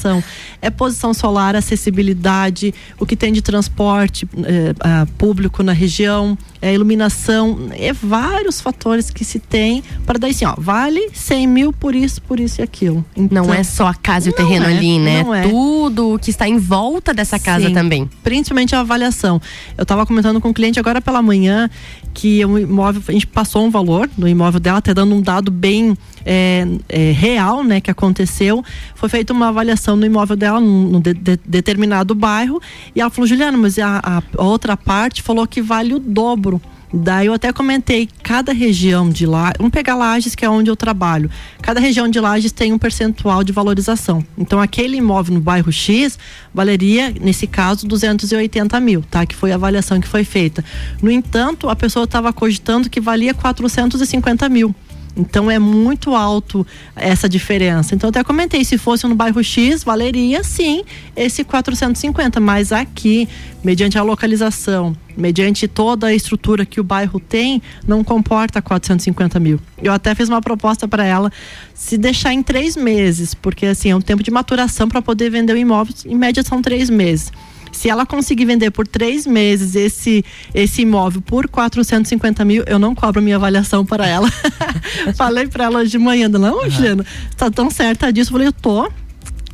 é 0.61 0.69
posição 0.69 1.13
solar, 1.13 1.55
acessibilidade, 1.55 2.73
o 2.99 3.05
que 3.05 3.15
tem 3.15 3.31
de 3.33 3.41
transporte 3.41 4.27
é, 4.43 5.05
público 5.17 5.63
na 5.63 5.73
região, 5.73 6.37
é 6.61 6.73
iluminação, 6.73 7.69
é 7.71 7.91
vários 7.91 8.61
fatores 8.61 9.09
que 9.09 9.25
se 9.25 9.39
tem 9.39 9.83
para 10.05 10.19
dar 10.19 10.27
assim, 10.27 10.45
ó, 10.45 10.53
vale 10.57 11.09
100 11.13 11.47
mil 11.47 11.73
por 11.73 11.95
isso, 11.95 12.21
por 12.21 12.39
isso 12.39 12.61
e 12.61 12.63
aquilo. 12.63 13.03
Então, 13.15 13.45
não 13.45 13.53
é 13.53 13.63
só 13.63 13.87
a 13.87 13.93
casa 13.93 14.29
e 14.29 14.31
o 14.31 14.35
terreno 14.35 14.65
é, 14.65 14.77
ali, 14.77 14.99
né? 14.99 15.25
É. 15.35 15.49
Tudo 15.49 16.19
que 16.21 16.29
está 16.29 16.47
em 16.47 16.57
volta 16.57 17.13
dessa 17.13 17.39
casa 17.39 17.67
Sim, 17.67 17.73
também. 17.73 18.09
Principalmente 18.23 18.75
a 18.75 18.79
avaliação. 18.81 19.41
Eu 19.77 19.83
estava 19.83 20.05
comentando 20.05 20.39
com 20.39 20.49
o 20.49 20.51
um 20.51 20.53
cliente 20.53 20.79
agora 20.79 21.01
pela 21.01 21.21
manhã 21.21 21.69
que 22.13 22.43
o 22.45 22.57
imóvel, 22.57 23.01
a 23.07 23.11
gente 23.11 23.27
passou 23.27 23.65
um 23.65 23.69
valor 23.69 24.09
no 24.17 24.27
imóvel 24.27 24.59
dela, 24.59 24.77
até 24.79 24.93
dando 24.93 25.15
um 25.15 25.21
dado 25.21 25.51
bem 25.51 25.97
é, 26.25 26.67
é, 26.89 27.11
real, 27.11 27.63
né, 27.63 27.79
que 27.79 27.89
aconteceu. 27.89 28.63
Foi 28.95 29.09
feita 29.09 29.33
uma 29.33 29.49
avaliação 29.49 29.95
no 29.95 30.05
imóvel 30.05 30.35
dela, 30.35 30.59
num, 30.59 30.99
de, 30.99 31.13
de, 31.13 31.39
determinado 31.45 32.13
bairro, 32.13 32.61
e 32.95 33.01
ela 33.01 33.09
falou, 33.09 33.27
Juliana, 33.27 33.57
mas 33.57 33.79
a, 33.79 34.21
a 34.37 34.43
outra 34.43 34.75
parte 34.75 35.21
falou 35.21 35.47
que 35.47 35.61
vale 35.61 35.93
o 35.93 35.99
dobro 35.99 36.61
Daí 36.93 37.27
eu 37.27 37.33
até 37.33 37.53
comentei, 37.53 38.09
cada 38.21 38.51
região 38.51 39.09
de 39.09 39.25
lá, 39.25 39.53
vamos 39.57 39.71
pegar 39.71 39.95
Lages, 39.95 40.35
que 40.35 40.43
é 40.43 40.49
onde 40.49 40.69
eu 40.69 40.75
trabalho. 40.75 41.29
Cada 41.61 41.79
região 41.79 42.07
de 42.07 42.19
Lages 42.19 42.51
tem 42.51 42.73
um 42.73 42.77
percentual 42.77 43.43
de 43.43 43.53
valorização. 43.53 44.25
Então 44.37 44.59
aquele 44.59 44.97
imóvel 44.97 45.35
no 45.35 45.39
bairro 45.39 45.71
X 45.71 46.19
valeria, 46.53 47.13
nesse 47.21 47.47
caso, 47.47 47.87
280 47.87 48.79
mil, 48.81 49.03
tá? 49.09 49.25
Que 49.25 49.35
foi 49.35 49.51
a 49.51 49.55
avaliação 49.55 50.01
que 50.01 50.07
foi 50.07 50.23
feita. 50.23 50.63
No 51.01 51.09
entanto, 51.09 51.69
a 51.69 51.75
pessoa 51.75 52.03
estava 52.03 52.33
cogitando 52.33 52.89
que 52.89 52.99
valia 52.99 53.33
450 53.33 54.49
mil. 54.49 54.75
Então 55.15 55.51
é 55.51 55.59
muito 55.59 56.15
alto 56.15 56.65
essa 56.95 57.27
diferença. 57.27 57.93
Então 57.93 58.09
até 58.09 58.23
comentei, 58.23 58.63
se 58.63 58.77
fosse 58.77 59.05
no 59.07 59.15
bairro 59.15 59.43
X, 59.43 59.83
valeria 59.83 60.43
sim 60.43 60.83
esse 61.15 61.43
450, 61.43 62.39
mas 62.39 62.71
aqui, 62.71 63.27
mediante 63.63 63.97
a 63.97 64.03
localização, 64.03 64.95
mediante 65.17 65.67
toda 65.67 66.07
a 66.07 66.13
estrutura 66.13 66.65
que 66.65 66.79
o 66.79 66.83
bairro 66.83 67.19
tem, 67.19 67.61
não 67.85 68.03
comporta 68.03 68.61
450 68.61 69.39
mil. 69.39 69.59
Eu 69.83 69.91
até 69.91 70.15
fiz 70.15 70.29
uma 70.29 70.41
proposta 70.41 70.87
para 70.87 71.05
ela 71.05 71.31
se 71.73 71.97
deixar 71.97 72.33
em 72.33 72.41
três 72.41 72.77
meses, 72.77 73.33
porque 73.33 73.65
assim 73.65 73.91
é 73.91 73.95
um 73.95 74.01
tempo 74.01 74.23
de 74.23 74.31
maturação 74.31 74.87
para 74.87 75.01
poder 75.01 75.29
vender 75.29 75.53
o 75.53 75.57
imóvel, 75.57 75.93
em 76.05 76.15
média 76.15 76.43
são 76.43 76.61
três 76.61 76.89
meses. 76.89 77.31
Se 77.71 77.89
ela 77.89 78.05
conseguir 78.05 78.45
vender 78.45 78.71
por 78.71 78.87
três 78.87 79.25
meses 79.25 79.75
esse, 79.75 80.23
esse 80.53 80.81
imóvel 80.81 81.21
por 81.21 81.47
450 81.47 82.43
mil, 82.45 82.63
eu 82.67 82.77
não 82.77 82.93
cobro 82.93 83.21
minha 83.21 83.37
avaliação 83.37 83.85
para 83.85 84.07
ela. 84.07 84.29
Falei 85.15 85.47
para 85.47 85.65
ela 85.65 85.79
hoje 85.79 85.91
de 85.91 85.97
manhã, 85.97 86.27
não, 86.27 86.63
uhum. 86.63 86.69
Juliana, 86.69 87.05
tá 87.37 87.49
tão 87.49 87.69
certa 87.69 88.11
disso. 88.11 88.29
Eu 88.29 88.33
falei, 88.33 88.47
eu 88.47 88.53
tô. 88.53 88.89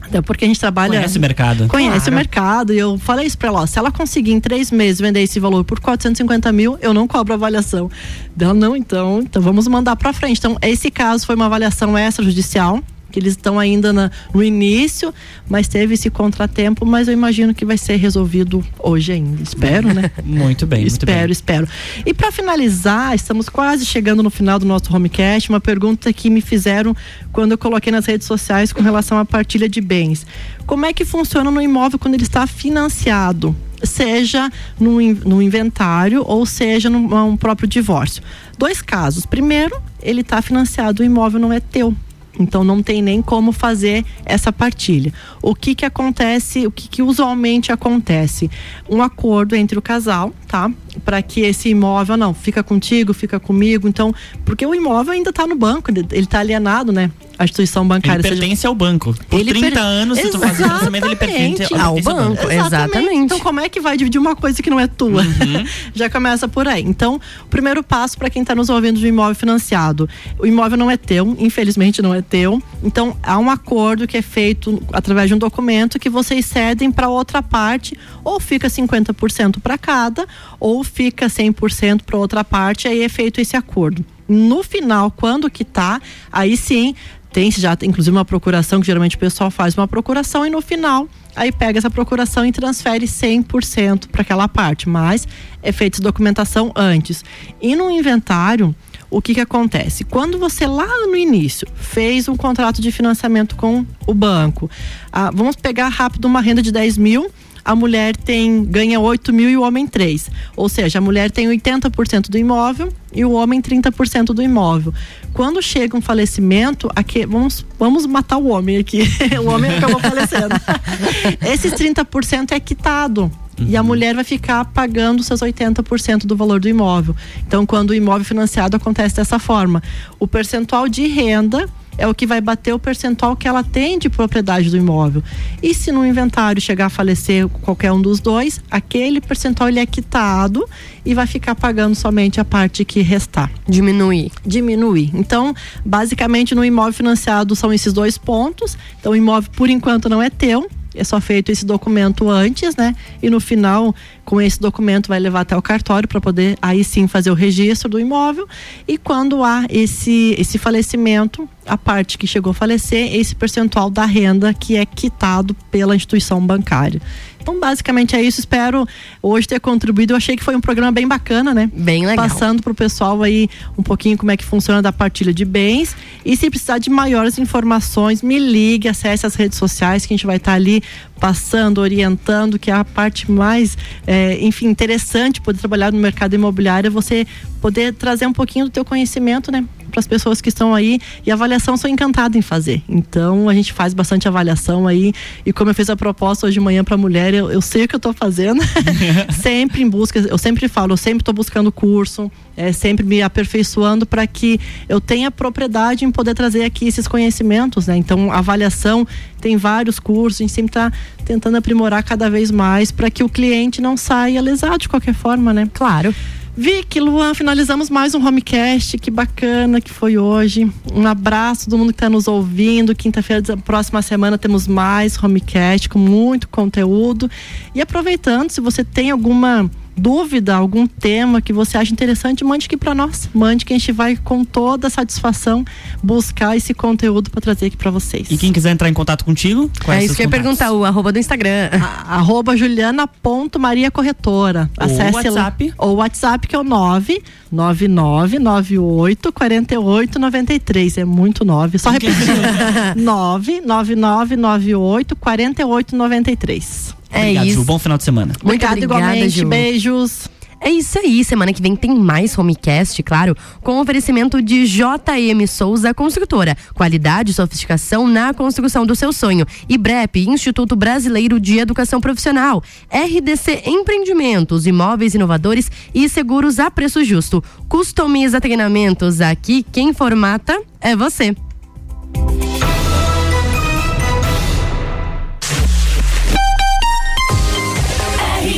Até 0.08 0.22
porque 0.22 0.46
a 0.46 0.48
gente 0.48 0.60
trabalha. 0.60 0.94
Conhece 0.94 1.18
o 1.18 1.22
mercado. 1.22 1.68
Conhece 1.68 1.98
claro. 1.98 2.12
o 2.12 2.16
mercado. 2.16 2.74
E 2.74 2.80
eu 2.80 2.98
falei 2.98 3.28
isso 3.28 3.38
pra 3.38 3.50
ela: 3.50 3.62
ó, 3.62 3.66
se 3.66 3.78
ela 3.78 3.92
conseguir 3.92 4.32
em 4.32 4.40
três 4.40 4.72
meses 4.72 5.02
vender 5.02 5.22
esse 5.22 5.40
valor 5.40 5.64
por 5.66 5.80
450 5.80 6.52
mil, 6.52 6.78
eu 6.82 6.94
não 6.94 7.08
cobro 7.08 7.34
avaliação. 7.34 7.92
Ela, 8.40 8.54
não, 8.54 8.76
então, 8.76 9.20
então 9.20 9.42
vamos 9.42 9.68
mandar 9.68 9.96
pra 9.98 10.14
frente. 10.14 10.38
Então, 10.38 10.58
esse 10.62 10.90
caso 10.90 11.26
foi 11.26 11.36
uma 11.36 11.46
avaliação 11.46 11.98
extrajudicial 11.98 12.82
que 13.18 13.20
eles 13.20 13.34
estão 13.34 13.60
ainda 13.60 13.92
na, 13.92 14.12
no 14.32 14.44
início, 14.44 15.12
mas 15.50 15.68
teve 15.68 15.96
esse 15.96 16.08
contratempo, 16.08 16.86
mas 16.86 17.08
eu 17.08 17.14
imagino 17.16 17.52
que 17.52 17.66
vai 17.66 17.78
ser 17.78 17.96
resolvido 17.96 18.64
hoje 18.78 19.14
ainda. 19.14 19.42
Espero, 19.42 19.92
né? 19.92 20.12
muito 20.24 20.68
bem. 20.68 20.86
espero, 20.86 21.12
muito 21.12 21.26
bem. 21.26 21.32
espero. 21.32 21.68
E 22.06 22.14
para 22.14 22.32
finalizar, 22.32 23.16
estamos 23.16 23.50
quase 23.50 23.88
chegando 23.88 24.22
no 24.22 24.30
final 24.30 24.60
do 24.60 24.68
nosso 24.68 24.96
homecast, 24.96 25.50
uma 25.50 25.60
pergunta 25.60 26.14
que 26.14 26.30
me 26.30 26.42
fizeram 26.42 26.96
quando 27.32 27.54
eu 27.54 27.58
coloquei 27.58 27.92
nas 27.92 28.06
redes 28.06 28.28
sociais 28.28 28.72
com 28.72 28.84
relação 28.84 29.18
à 29.18 29.26
partilha 29.26 29.68
de 29.68 29.82
bens. 29.82 30.24
Como 30.68 30.86
é 30.86 30.94
que 30.94 31.04
funciona 31.04 31.50
no 31.50 31.60
imóvel 31.62 31.98
quando 31.98 32.14
ele 32.14 32.24
está 32.24 32.46
financiado? 32.46 33.56
seja 33.84 34.52
no, 34.80 35.00
no 35.00 35.40
inventário 35.40 36.24
ou 36.26 36.48
seja 36.48 36.90
no 36.90 37.38
próprio 37.38 37.68
divórcio. 37.68 38.24
Dois 38.58 38.82
casos. 38.82 39.24
Primeiro, 39.24 39.80
ele 40.02 40.22
está 40.22 40.42
financiado, 40.42 41.04
o 41.04 41.06
imóvel 41.06 41.40
não 41.40 41.54
é 41.54 41.60
teu. 41.60 41.96
Então 42.40 42.64
não 42.64 42.84
tem 42.84 43.02
nem 43.02 43.22
como 43.22 43.52
fazer 43.52 44.06
essa 44.26 44.52
partilha. 44.52 45.14
O 45.42 45.56
que 45.56 45.74
que 45.74 45.86
acontece, 45.86 46.68
o 46.68 46.72
que 46.72 46.88
que 46.88 47.02
usualmente 47.02 47.72
acontece? 47.72 48.50
Um 48.90 49.02
acordo 49.02 49.56
entre 49.56 49.78
o 49.78 49.82
casal, 49.82 50.34
tá? 50.48 50.72
Para 51.04 51.22
que 51.22 51.42
esse 51.42 51.70
imóvel 51.70 52.18
não 52.18 52.34
fica 52.34 52.64
contigo, 52.64 53.14
fica 53.14 53.40
comigo. 53.40 53.88
Então, 53.88 54.14
porque 54.46 54.66
o 54.66 54.76
imóvel 54.76 55.14
ainda 55.14 55.30
está 55.30 55.48
no 55.48 55.56
banco, 55.56 55.92
ele 55.92 56.06
está 56.12 56.40
alienado, 56.40 56.92
né? 56.92 57.12
A 57.38 57.44
instituição 57.44 57.88
bancária. 57.88 58.20
Ele 58.20 58.30
pertence 58.30 58.56
seja... 58.58 58.68
ao 58.68 58.76
banco. 58.76 59.16
Por 59.30 59.40
ele 59.40 59.52
30 59.52 59.70
per... 59.70 59.80
anos, 59.80 60.20
se 60.20 60.30
tu 60.30 60.40
faz 60.40 60.58
financiamento, 60.58 61.06
ele 61.06 61.16
pertence 61.16 61.74
ao, 61.74 61.80
ao 61.80 62.02
banco. 62.02 62.14
banco. 62.14 62.52
Exatamente. 62.52 62.88
Exatamente. 62.88 63.16
Então, 63.18 63.40
como 63.40 63.60
é 63.60 63.70
que 63.70 63.80
vai 63.80 63.98
dividir 63.98 64.20
uma 64.20 64.36
coisa 64.36 64.62
que 64.62 64.70
não 64.70 64.80
é 64.80 64.88
tua? 64.88 65.22
Uhum. 65.22 65.66
Já 65.94 66.10
começa 66.10 66.48
por 66.48 66.68
aí. 66.68 66.84
Então, 66.84 67.20
o 67.44 67.48
primeiro 67.48 67.84
passo 67.84 68.18
para 68.18 68.30
quem 68.30 68.42
está 68.42 68.56
nos 68.56 68.70
ouvindo 68.70 69.00
de 69.00 69.08
imóvel 69.08 69.36
financiado: 69.36 70.10
o 70.40 70.46
imóvel 70.46 70.78
não 70.78 70.90
é 70.90 70.98
teu, 70.98 71.36
infelizmente 71.40 72.02
não 72.02 72.14
é 72.14 72.22
teu. 72.22 72.62
Então, 72.84 73.16
há 73.22 73.38
um 73.38 73.50
acordo 73.50 74.08
que 74.08 74.18
é 74.18 74.22
feito 74.22 74.82
através 74.92 75.28
de 75.28 75.36
um 75.36 75.38
documento 75.38 76.00
que 76.00 76.10
vocês 76.10 76.46
cedem 76.46 76.92
para 76.92 77.10
outra 77.10 77.42
parte, 77.42 77.98
ou 78.24 78.40
fica 78.40 78.68
50% 78.68 79.60
para 79.60 79.78
cada, 79.78 80.28
ou 80.60 80.84
fica 80.84 81.28
100% 81.28 82.02
para 82.04 82.18
outra 82.18 82.44
parte, 82.44 82.88
aí 82.88 83.04
é 83.04 83.10
feito 83.10 83.40
esse 83.42 83.56
acordo. 83.56 84.06
No 84.28 84.62
final, 84.62 85.10
quando 85.10 85.50
quitar, 85.50 86.02
aí 86.32 86.58
sim 86.58 86.94
tem 87.38 87.52
já 87.52 87.78
inclusive 87.84 88.18
uma 88.18 88.26
procuração 88.26 88.80
que 88.80 88.88
geralmente 88.88 89.16
o 89.16 89.20
pessoal 89.20 89.52
faz 89.52 89.78
uma 89.78 89.88
procuração 89.88 90.44
e 90.44 90.50
no 90.50 90.60
final 90.60 91.08
aí 91.36 91.52
pega 91.52 91.78
essa 91.78 91.88
procuração 91.88 92.44
e 92.44 92.52
transfere 92.52 93.06
100% 93.06 94.08
para 94.08 94.24
aquela 94.24 94.48
parte, 94.48 94.90
mas 94.90 95.28
é 95.62 95.72
feita 95.72 96.02
documentação 96.02 96.72
antes. 96.76 97.24
E 97.62 97.76
no 97.76 97.92
inventário, 97.92 98.76
o 99.08 99.22
que 99.22 99.36
que 99.36 99.40
acontece? 99.40 100.04
Quando 100.04 100.40
você 100.40 100.66
lá 100.66 100.88
no 101.06 101.16
início 101.16 101.68
fez 101.76 102.28
um 102.28 102.36
contrato 102.36 102.82
de 102.82 102.92
financiamento 102.92 103.56
com 103.56 103.86
o 104.08 104.16
banco, 104.16 104.68
ah, 105.12 105.30
vamos 105.32 105.56
pegar 105.56 105.90
rápido 105.90 106.26
uma 106.26 106.42
renda 106.42 106.64
de 106.64 106.72
10 106.72 106.98
mil, 106.98 107.30
a 107.68 107.76
mulher 107.76 108.16
tem 108.16 108.64
ganha 108.64 108.98
8 108.98 109.34
mil 109.34 109.50
e 109.50 109.58
o 109.58 109.62
homem 109.62 109.86
3. 109.86 110.32
Ou 110.56 110.70
seja, 110.70 111.00
a 111.00 111.02
mulher 111.02 111.30
tem 111.30 111.50
80% 111.50 112.30
do 112.30 112.38
imóvel 112.38 112.94
e 113.12 113.26
o 113.26 113.34
homem 113.34 113.62
30% 113.62 114.28
do 114.28 114.42
imóvel. 114.42 114.94
Quando 115.34 115.62
chega 115.62 115.98
um 115.98 116.02
falecimento, 116.02 116.90
aqui, 116.96 117.26
vamos, 117.26 117.66
vamos 117.78 118.06
matar 118.06 118.38
o 118.38 118.48
homem 118.48 118.78
aqui. 118.78 119.04
o 119.44 119.50
homem 119.50 119.70
acabou 119.76 120.00
falecendo. 120.00 120.56
Esses 121.46 121.74
30% 121.74 122.54
é 122.54 122.60
quitado. 122.62 123.30
Uhum. 123.60 123.68
E 123.68 123.76
a 123.76 123.82
uhum. 123.82 123.88
mulher 123.88 124.16
vai 124.16 124.24
ficar 124.24 124.66
pagando 124.66 125.24
seus 125.24 125.42
80% 125.42 126.26
do 126.26 126.36
valor 126.36 126.60
do 126.60 126.70
imóvel. 126.70 127.16
Então, 127.46 127.66
quando 127.66 127.92
o 127.92 127.94
imóvel 127.94 128.26
financiado 128.26 128.76
acontece 128.76 129.16
dessa 129.16 129.40
forma, 129.40 129.82
o 130.20 130.28
percentual 130.28 130.88
de 130.88 131.08
renda 131.08 131.68
é 131.98 132.08
o 132.08 132.14
que 132.14 132.28
vai 132.28 132.40
bater 132.40 132.74
o 132.74 132.80
percentual 132.80 133.36
que 133.36 133.48
ela 133.48 133.64
tem 133.64 133.98
de 133.98 134.10
propriedade 134.10 134.70
do 134.70 134.78
imóvel. 134.78 135.24
E 135.62 135.74
se 135.74 135.92
no 135.92 136.06
inventário 136.06 136.62
chegar 136.62 136.86
a 136.86 136.90
falecer 136.90 137.48
qualquer 137.48 137.92
um 137.92 138.02
dos 138.02 138.20
dois, 138.20 138.62
aquele 138.70 139.20
percentual 139.20 139.68
ele 139.68 139.80
é 139.80 139.86
quitado 139.86 140.68
e 141.04 141.14
vai 141.14 141.26
ficar 141.26 141.56
pagando 141.56 141.96
somente 141.96 142.40
a 142.40 142.46
parte 142.46 142.86
que 142.86 143.02
restar. 143.02 143.52
Diminuir. 143.68 144.32
Diminuir. 144.46 145.12
Então, 145.14 145.56
basicamente 145.84 146.54
no 146.54 146.64
imóvel 146.64 146.94
financiado 146.94 147.56
são 147.56 147.74
esses 147.74 147.92
dois 147.92 148.18
pontos. 148.18 148.78
Então, 149.00 149.14
o 149.14 149.16
imóvel 149.16 149.50
por 149.56 149.70
enquanto 149.70 150.08
não 150.08 150.22
é 150.22 150.30
teu, 150.30 150.70
é 150.96 151.04
só 151.04 151.20
feito 151.22 151.52
esse 151.52 151.66
documento 151.66 152.30
antes, 152.30 152.76
né? 152.76 152.96
E 153.22 153.30
no 153.30 153.40
final, 153.40 153.96
com 154.26 154.42
esse 154.42 154.60
documento, 154.60 155.08
vai 155.08 155.20
levar 155.20 155.42
até 155.42 155.56
o 155.56 155.62
cartório 155.62 156.08
para 156.08 156.20
poder 156.20 156.58
aí 156.62 156.84
sim 156.84 157.08
fazer 157.08 157.32
o 157.32 157.34
registro 157.34 157.90
do 157.90 158.00
imóvel. 158.00 158.48
E 158.88 158.98
quando 158.98 159.44
há 159.44 159.66
esse, 159.70 160.36
esse 160.38 160.58
falecimento, 160.58 161.48
a 161.66 161.78
parte 161.78 162.18
que 162.18 162.26
chegou 162.26 162.52
a 162.52 162.54
falecer, 162.54 163.16
esse 163.16 163.36
percentual 163.36 163.90
da 163.90 164.06
renda 164.06 164.54
que 164.54 164.76
é 164.76 164.86
quitado 164.86 165.54
pela 165.72 165.96
instituição 165.96 166.46
bancária. 166.46 167.02
Então, 167.48 167.62
basicamente 167.62 168.14
é 168.14 168.22
isso. 168.22 168.42
Espero 168.42 168.86
hoje 169.24 169.48
ter 169.48 169.62
contribuído. 169.62 170.12
Eu 170.12 170.18
achei 170.18 170.36
que 170.36 170.44
foi 170.44 170.54
um 170.54 170.60
programa 170.60 170.92
bem 170.92 171.08
bacana, 171.08 171.54
né? 171.54 171.72
Bem 171.74 172.06
legal. 172.06 172.28
Passando 172.28 172.62
para 172.62 172.74
o 172.74 172.76
pessoal 172.76 173.24
aí 173.24 173.50
um 173.78 173.82
pouquinho 173.82 174.18
como 174.18 174.30
é 174.30 174.36
que 174.36 174.44
funciona 174.44 174.82
da 174.82 174.92
partilha 174.92 175.34
de 175.34 175.46
bens. 175.46 175.96
E 176.26 176.36
se 176.36 176.50
precisar 176.50 176.78
de 176.78 176.90
maiores 176.90 177.40
informações, 177.40 178.22
me 178.22 178.38
ligue, 178.38 178.90
acesse 178.90 179.26
as 179.26 179.36
redes 179.36 179.58
sociais 179.58 180.06
que 180.06 180.14
a 180.14 180.18
gente 180.18 180.26
vai 180.26 180.36
estar 180.36 180.52
tá 180.52 180.56
ali 180.58 180.84
passando, 181.22 181.78
orientando, 181.78 182.60
que 182.60 182.70
é 182.70 182.74
a 182.74 182.84
parte 182.84 183.32
mais, 183.32 183.78
é, 184.06 184.38
enfim, 184.42 184.68
interessante 184.68 185.40
poder 185.40 185.60
trabalhar 185.60 185.94
no 185.94 186.00
mercado 186.00 186.34
imobiliário, 186.34 186.88
é 186.88 186.92
você 186.92 187.26
poder 187.62 187.94
trazer 187.94 188.28
um 188.28 188.34
pouquinho 188.34 188.66
do 188.66 188.72
teu 188.72 188.84
conhecimento, 188.84 189.54
né? 189.54 189.64
Para 189.98 190.02
as 190.02 190.08
pessoas 190.08 190.42
que 190.42 190.50
estão 190.50 190.76
aí 190.76 191.00
e 191.26 191.32
avaliação 191.32 191.76
sou 191.76 191.90
encantada 191.90 192.38
em 192.38 192.42
fazer. 192.42 192.84
Então 192.88 193.50
a 193.50 193.54
gente 193.54 193.74
faz 193.74 193.96
bastante 193.96 194.28
avaliação 194.28 194.88
aí 194.88 195.12
e 195.44 195.52
como 195.52 195.72
eu 195.72 195.76
fiz 195.76 195.90
a 195.90 195.96
proposta 195.96 196.46
hoje 196.46 196.54
de 196.54 196.60
manhã 196.60 196.84
para 196.84 196.96
mulher, 196.96 197.34
eu, 197.34 197.50
eu, 197.50 197.62
sei 197.62 197.86
o 197.86 197.88
que 197.88 197.96
eu 197.96 197.98
estou 197.98 198.14
fazendo. 198.14 198.62
sempre 199.42 199.82
em 199.82 199.90
busca, 199.90 200.20
eu 200.20 200.38
sempre 200.38 200.68
falo, 200.68 200.94
eu 200.94 200.98
sempre 200.98 201.22
estou 201.22 201.34
buscando 201.34 201.72
curso, 201.72 202.32
é, 202.56 202.72
sempre 202.72 203.04
me 203.04 203.24
aperfeiçoando 203.24 204.06
para 204.06 204.28
que 204.28 204.60
eu 204.88 205.02
tenha 205.02 205.32
propriedade 205.32 206.06
em 206.06 206.12
poder 206.12 206.36
trazer 206.36 206.64
aqui 206.64 206.88
esses 206.88 207.08
conhecimentos, 207.08 207.88
né? 207.88 207.98
Então 207.98 208.32
avaliação 208.32 209.08
tem 209.42 209.58
vários 209.58 209.98
cursos, 209.98 210.42
a 210.42 210.44
gente 210.44 210.54
sempre 210.54 210.70
está 210.70 210.92
tentando 211.26 211.58
aprimorar 211.58 212.04
cada 212.04 212.30
vez 212.30 212.52
mais 212.52 212.92
para 212.92 213.10
que 213.10 213.24
o 213.24 213.30
cliente 213.30 213.82
não 213.82 213.98
saia 213.98 214.40
lesado 214.42 214.78
de 214.78 214.90
qualquer 214.90 215.16
forma, 215.16 215.54
né? 215.54 215.68
Claro. 215.74 216.14
Vicky, 216.60 217.00
Luan, 217.00 217.36
finalizamos 217.36 217.88
mais 217.88 218.16
um 218.16 218.28
homecast. 218.28 218.98
Que 218.98 219.12
bacana 219.12 219.80
que 219.80 219.92
foi 219.92 220.18
hoje. 220.18 220.68
Um 220.92 221.06
abraço 221.06 221.70
todo 221.70 221.78
mundo 221.78 221.90
que 221.90 221.98
está 221.98 222.10
nos 222.10 222.28
ouvindo. 222.28 222.96
Quinta-feira, 222.96 223.56
próxima 223.58 224.02
semana, 224.02 224.40
temos 224.40 224.68
mais 224.68 225.24
homecast 225.24 225.88
com 225.88 226.00
muito 226.00 226.50
conteúdo. 226.50 227.30
E 227.76 227.80
aproveitando, 227.80 228.50
se 228.50 228.60
você 228.60 228.84
tem 228.84 229.12
alguma 229.12 229.70
dúvida, 229.98 230.56
algum 230.56 230.86
tema 230.86 231.42
que 231.42 231.52
você 231.52 231.76
acha 231.78 231.92
interessante, 231.92 232.44
mande 232.44 232.68
aqui 232.68 232.78
para 232.78 232.94
nós. 232.94 233.28
Mande 233.34 233.66
que 233.66 233.74
a 233.74 233.78
gente 233.78 233.92
vai 233.92 234.16
com 234.16 234.46
toda 234.46 234.88
satisfação 234.90 235.66
buscar 236.04 236.56
esse 236.56 236.74
conteúdo 236.74 237.32
para 237.32 237.42
trazer 237.42 237.66
aqui 237.68 237.78
para 237.78 237.92
vocês. 237.92 238.28
E 238.30 238.38
quem 238.38 238.54
quiser 238.54 238.72
entrar 238.72 238.90
em 238.90 238.94
contato 238.94 239.26
contigo? 239.26 239.70
É 239.88 240.06
isso 240.06 240.16
que 240.16 240.22
eu 240.22 240.26
ia 240.26 240.30
perguntar, 240.30 240.72
o 240.72 240.86
arroba 240.86 241.12
do 241.12 241.18
Instagram. 241.20 241.70
A, 241.72 242.18
arroba 242.18 242.56
Juliana.maria 242.56 243.90
Corretora. 243.92 244.70
Acesse 244.78 245.12
o 245.12 245.16
WhatsApp. 245.16 245.74
Ou 245.78 245.92
o 245.92 245.96
WhatsApp 245.96 246.48
que 246.48 246.56
é 246.56 246.60
o 246.60 246.64
99998 246.64 249.34
4893. 249.34 251.00
É 251.00 251.06
muito 251.06 251.44
nove. 251.44 251.80
Só 251.80 251.90
repetindo. 251.90 252.38
99998 252.96 255.16
4893. 255.16 256.96
É 257.12 257.22
Obrigado, 257.22 257.48
isso. 257.48 257.56
Ju. 257.56 257.64
Bom 257.64 257.80
final 257.80 257.98
de 257.98 258.04
semana. 258.04 258.34
Muito 258.44 258.66
Obrigada, 258.66 258.80
igualmente. 258.80 259.30
Ju. 259.30 259.48
Beijos. 259.48 260.30
É 260.60 260.72
isso 260.72 260.98
aí, 260.98 261.24
semana 261.24 261.54
que 261.54 261.62
vem 261.62 261.76
tem 261.76 261.94
mais 261.94 262.36
Homecast, 262.38 263.02
claro, 263.04 263.36
com 263.62 263.80
oferecimento 263.80 264.42
de 264.42 264.66
JM 264.66 265.46
Souza 265.48 265.94
Construtora. 265.94 266.58
Qualidade 266.74 267.32
e 267.32 267.34
sofisticação 267.34 268.08
na 268.08 268.34
construção 268.34 268.86
do 268.86 268.96
seu 268.96 269.14
sonho. 269.14 269.46
E 269.70 269.78
BREP, 269.78 270.28
Instituto 270.28 270.76
Brasileiro 270.76 271.40
de 271.40 271.60
Educação 271.60 272.02
Profissional. 272.02 272.64
RDC 272.92 273.64
Empreendimentos, 273.68 274.66
imóveis 274.66 275.14
inovadores 275.14 275.72
e 275.94 276.10
seguros 276.10 276.60
a 276.60 276.72
preço 276.72 277.04
justo. 277.04 277.44
Customiza 277.70 278.42
treinamentos 278.42 279.22
aqui, 279.22 279.64
quem 279.72 279.94
formata 279.94 280.60
é 280.82 280.96
você. 280.96 281.36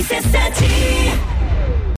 RC7 0.09 0.68